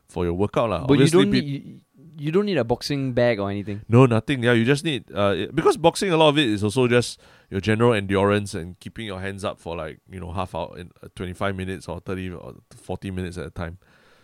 [0.08, 0.86] for your workout, lah.
[0.86, 1.80] But you don't pe- need you,
[2.16, 3.82] you don't need a boxing bag or anything.
[3.88, 4.42] no, nothing.
[4.42, 7.20] Yeah, you just need uh it- because boxing a lot of it is also just
[7.50, 10.90] your general endurance and keeping your hands up for like you know half hour in
[11.02, 13.78] uh, twenty five minutes or thirty or forty minutes at a time.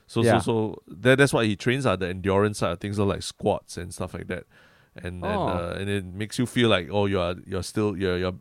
[0.06, 0.38] So Yeah.
[0.38, 3.76] so so that that's what he trains are the endurance side of things, like squats
[3.76, 4.44] and stuff like that,
[4.96, 5.48] and and Oh.
[5.48, 8.34] uh, and it makes you feel like oh you're you're still you're you're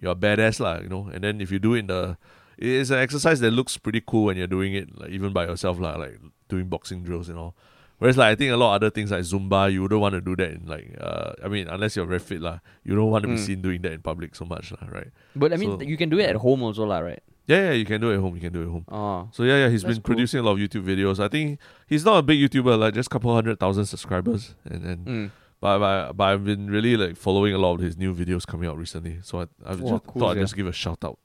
[0.00, 1.08] you're a badass lah, you know.
[1.12, 2.16] And then if you do it in the
[2.58, 5.44] it is an exercise that looks pretty cool when you're doing it like even by
[5.46, 6.18] yourself lah, like
[6.48, 7.54] doing boxing drills and all.
[8.02, 10.20] Whereas like I think a lot of other things like Zumba, you wouldn't want to
[10.20, 13.22] do that in like uh I mean unless you're very fit lah, you don't want
[13.22, 13.46] to be Mm.
[13.46, 15.10] seen doing that in public so much lah, right?
[15.36, 17.22] But I mean, So- you can do it at home also, lah, right?
[17.46, 18.34] Yeah, yeah, you can do it at home.
[18.34, 18.84] You can do it at home.
[18.88, 20.14] Oh, So yeah, yeah, he's That's been cool.
[20.14, 21.18] producing a lot of YouTube videos.
[21.18, 24.84] I think he's not a big YouTuber, like just a couple hundred thousand subscribers, and
[24.84, 25.30] and mm.
[25.60, 28.68] but, but but I've been really like following a lot of his new videos coming
[28.70, 29.18] out recently.
[29.22, 31.18] So I I've Wow, just cool, thought I'd just give a shout out.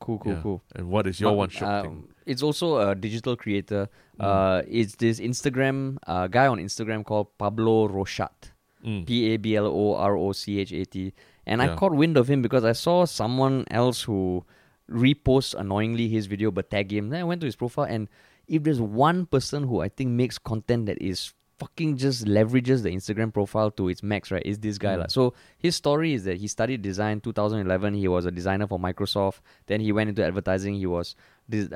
[0.00, 0.40] cool, cool, Yeah.
[0.42, 0.62] cool.
[0.74, 2.08] And what is your Um, one shiok thing?
[2.26, 3.88] It's also a digital creator.
[4.20, 4.24] Mm.
[4.24, 8.52] Uh, it's this Instagram uh, guy on Instagram called Pablo Rochat.
[8.84, 9.06] Mm.
[9.06, 11.12] P A B L O R O C H A T.
[11.46, 14.44] And I caught wind of him because I saw someone else who
[14.90, 17.10] reposts annoyingly his video but tag him.
[17.10, 18.08] Then I went to his profile and
[18.46, 22.90] if there's one person who I think makes content that is fucking just leverages the
[22.90, 24.42] Instagram profile to its max, right?
[24.52, 24.94] Is this guy.
[24.94, 25.00] Mm.
[25.00, 25.06] lah.
[25.16, 27.94] So his story is that he studied design 2011.
[27.94, 29.40] He was a designer for Microsoft.
[29.66, 30.74] Then he went into advertising.
[30.84, 31.14] He was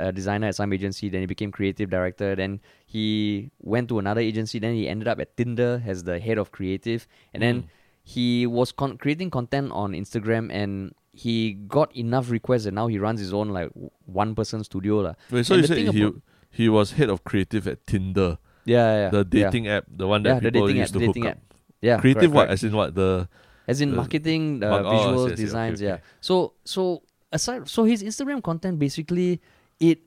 [0.09, 1.09] a designer at some agency.
[1.11, 2.35] Then he became creative director.
[2.35, 4.59] Then he went to another agency.
[4.59, 7.07] Then he ended up at Tinder as the head of creative.
[7.35, 7.67] And then Mm.
[8.03, 12.99] he was con- creating content on Instagram and he got enough requests and now he
[12.99, 13.71] runs his own like
[14.07, 15.15] one person studio.
[15.31, 18.95] Wait, so and you said he about- he was head of creative at Tinder, Yeah,
[19.05, 19.45] yeah, the yeah.
[19.51, 21.31] dating app, the one Yeah, that the people dating used app, to the hook dating
[21.31, 21.39] up.
[21.81, 22.47] Yeah, creative correct, what?
[22.49, 22.53] correct.
[22.53, 23.29] As in what the
[23.69, 25.35] As in the- marketing, Mar- oh, visuals, see.
[25.37, 25.89] Designs, okay.
[25.89, 25.99] yeah.
[26.21, 27.03] So so
[27.33, 29.41] aside so his Instagram content basically
[29.81, 29.99] it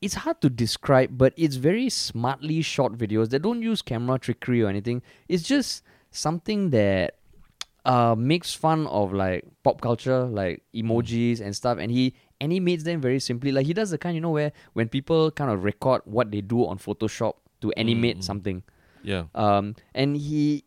[0.00, 4.62] it's hard to describe, but it's very smartly shot videos that don't use camera trickery
[4.62, 5.02] or anything.
[5.28, 7.16] It's just something that
[7.84, 12.60] uh makes fun of like pop culture, like emojis and stuff, and he and he
[12.60, 13.52] makes them very simply.
[13.52, 16.40] Like he does the kind you know where when people kind of record what they
[16.40, 18.24] do on Photoshop to animate Mm.
[18.24, 18.62] something.
[19.02, 19.24] Yeah.
[19.34, 20.64] Um, and he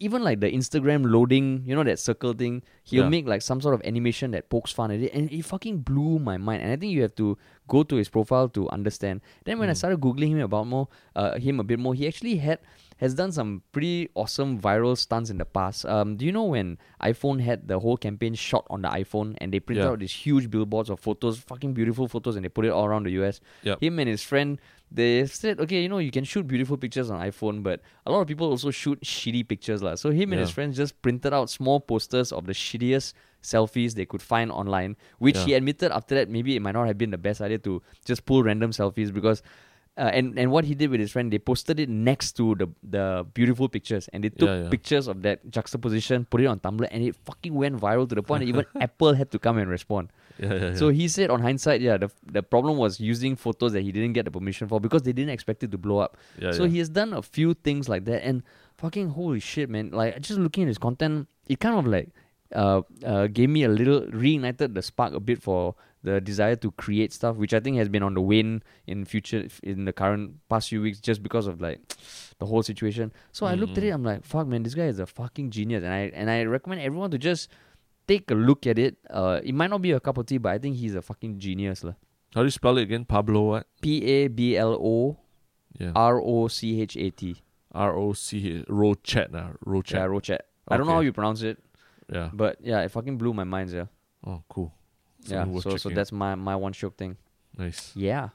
[0.00, 2.62] even like the Instagram loading, you know that circle thing.
[2.84, 3.08] He'll Yeah.
[3.10, 6.18] make like some sort of animation that pokes fun at it, and it fucking blew
[6.18, 6.62] my mind.
[6.62, 7.36] And I think you have to
[7.68, 9.20] go to his profile to understand.
[9.44, 9.76] Then when I Mm.
[9.76, 12.60] started googling him about more, uh, him a bit more, he actually had
[12.98, 15.84] has done some pretty awesome viral stunts in the past.
[15.84, 19.52] Um, do you know when iPhone had the whole campaign shot on the iPhone and
[19.52, 19.90] they printed Yeah.
[19.90, 23.02] out these huge billboards of photos, fucking beautiful photos, and they put it all around
[23.06, 23.40] the US?
[23.64, 23.82] Yep.
[23.82, 24.60] Him and his friend,
[24.94, 28.20] they said, okay, you know, you can shoot beautiful pictures on iPhone, but a lot
[28.20, 29.96] of people also shoot shitty pictures, lah.
[29.96, 34.06] So him and his friends just printed out small posters of the shittiest selfies they
[34.06, 35.44] could find online, which Yeah.
[35.46, 38.24] he admitted after that maybe it might not have been the best idea to just
[38.24, 39.42] pull random selfies because.
[39.96, 42.66] Uh, and and what he did with his friend, they posted it next to the
[42.82, 44.68] the beautiful pictures, and they took Yeah, yeah.
[44.68, 48.22] pictures of that juxtaposition, put it on Tumblr, and it fucking went viral to the
[48.26, 50.10] point that even Apple had to come and respond.
[50.38, 50.74] Yeah, yeah, yeah.
[50.74, 54.14] So he said on hindsight, yeah, the the problem was using photos that he didn't
[54.14, 56.16] get the permission for because they didn't expect it to blow up.
[56.38, 56.70] yeah, so yeah.
[56.70, 58.42] he has done a few things like that, and
[58.76, 59.90] fucking holy shit, man!
[59.92, 62.08] Like just looking at his content, it kind of like
[62.54, 66.70] uh, uh gave me a little reignited the spark a bit for the desire to
[66.72, 70.36] create stuff, which I think has been on the wane in future in the current
[70.50, 71.80] past few weeks, just because of like
[72.38, 73.12] the whole situation.
[73.32, 73.86] So I looked at Mm.
[73.86, 76.42] it, I'm like, fuck, man, this guy is a fucking genius, and I and I
[76.44, 77.48] recommend everyone to just
[78.06, 78.96] take a look at it.
[79.10, 81.38] Uh, it might not be a cup of tea, but I think he's a fucking
[81.38, 81.94] genius, lah.
[82.34, 83.04] How do you spell it again?
[83.04, 83.66] Pablo what?
[83.80, 85.16] P A B L O
[85.78, 85.92] Yeah.
[85.94, 87.36] R O C H A T.
[87.72, 89.38] R O C Rochet nah.
[89.48, 90.08] Yeah, Rochet.
[90.08, 90.38] Rochet.
[90.68, 91.58] I don't know how you pronounce it,
[92.12, 92.30] Yeah.
[92.32, 93.86] but yeah, it fucking blew my mind, yeah.
[94.26, 94.72] Oh, cool.
[95.26, 97.16] Yeah, Something worth so so checking that's my my one shiok thing.
[97.58, 97.90] nice.
[97.96, 98.28] Yeah,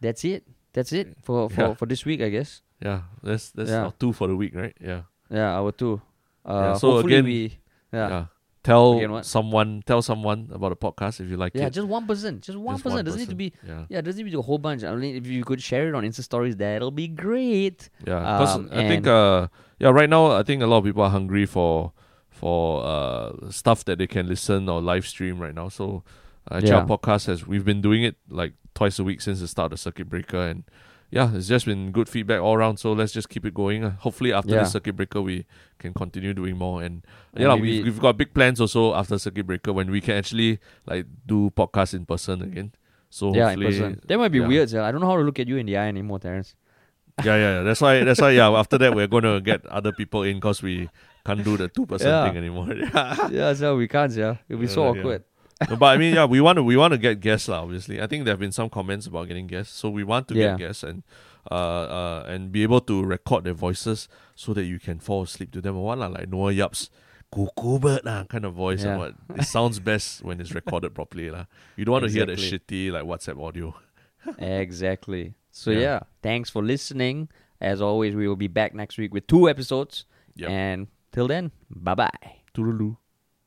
[0.00, 0.44] that's it.
[0.72, 1.74] That's it for for, Yeah.
[1.74, 2.62] for this week, I guess.
[2.82, 3.84] Yeah, that's that's Yeah.
[3.88, 4.76] our two for the week, right?
[4.80, 5.02] Yeah.
[5.30, 6.00] Yeah, our two.
[6.44, 7.58] Uh, Yeah, so again- we.
[7.92, 8.08] Yeah.
[8.08, 8.24] Yeah.
[8.64, 11.58] Tell someone, tell someone about the podcast if you like it.
[11.60, 11.74] Yeah, it.
[11.74, 12.40] just one person.
[12.40, 13.04] Just one Just person.
[13.04, 13.52] doesn't need to be.
[13.66, 14.82] Yeah, Yeah, doesn't need to be a whole bunch.
[14.82, 17.90] I mean, if you could share it on Insta stories, that'll be great.
[18.06, 18.18] yeah.
[18.20, 19.48] Because Um, I think, and- uh,
[19.78, 21.92] yeah, right now I think a lot of people are hungry for
[22.30, 25.68] for uh stuff that they can listen or live stream right now.
[25.68, 26.02] So,
[26.50, 26.78] uh, Yeah.
[26.78, 29.78] our podcast has we've been doing it like twice a week since the start of
[29.78, 30.64] circuit breaker, and
[31.14, 32.78] yeah, it's just been good feedback all around.
[32.78, 33.84] So let's just keep it going.
[33.84, 34.64] Uh, hopefully, after Yeah.
[34.64, 35.46] the circuit breaker, we
[35.78, 36.82] can continue doing more.
[36.82, 40.16] And, And yeah, we've, we've got big plans also after circuit breaker when we can
[40.16, 42.72] actually like do podcasts in person again.
[43.10, 44.00] So yeah, in person.
[44.08, 44.48] That might be yeah.
[44.48, 44.70] weird.
[44.72, 44.84] Yeah.
[44.86, 46.56] I don't know how to look at you in the eye anymore, Terence.
[47.24, 47.62] yeah, yeah, yeah.
[47.62, 48.02] That's why.
[48.02, 48.30] That's why.
[48.30, 48.50] Yeah.
[48.62, 50.88] After that, we're gonna get other people in because we
[51.24, 52.26] can't do the two person Yeah.
[52.26, 52.74] thing anymore.
[52.74, 53.28] yeah.
[53.30, 54.10] yeah, so we can't.
[54.12, 55.22] Yeah, it'll be so awkward.
[55.70, 57.62] No, but I mean, yeah, we want to we want to get guests, lah.
[57.62, 60.34] Obviously, I think there have been some comments about getting guests, so we want to
[60.34, 60.56] Yeah.
[60.56, 61.02] get guests and
[61.50, 65.52] uh, uh and be able to record their voices so that you can fall asleep
[65.52, 66.90] to them or what, lah, like Noah Yap's
[67.30, 68.98] cuckoo bird lah, kind of voice and Yeah.
[68.98, 69.14] what.
[69.38, 71.46] It sounds best when it's recorded properly, lah.
[71.76, 73.74] You don't want to hear the shitty like WhatsApp audio.
[74.38, 75.34] exactly.
[75.52, 75.80] So Yeah.
[75.80, 76.00] yeah.
[76.22, 77.28] thanks for listening.
[77.60, 80.04] As always, we will be back next week with two episodes.
[80.34, 80.50] Yep.
[80.50, 80.78] And
[81.12, 82.42] till then, bye bye.
[82.52, 82.98] Toodaloo.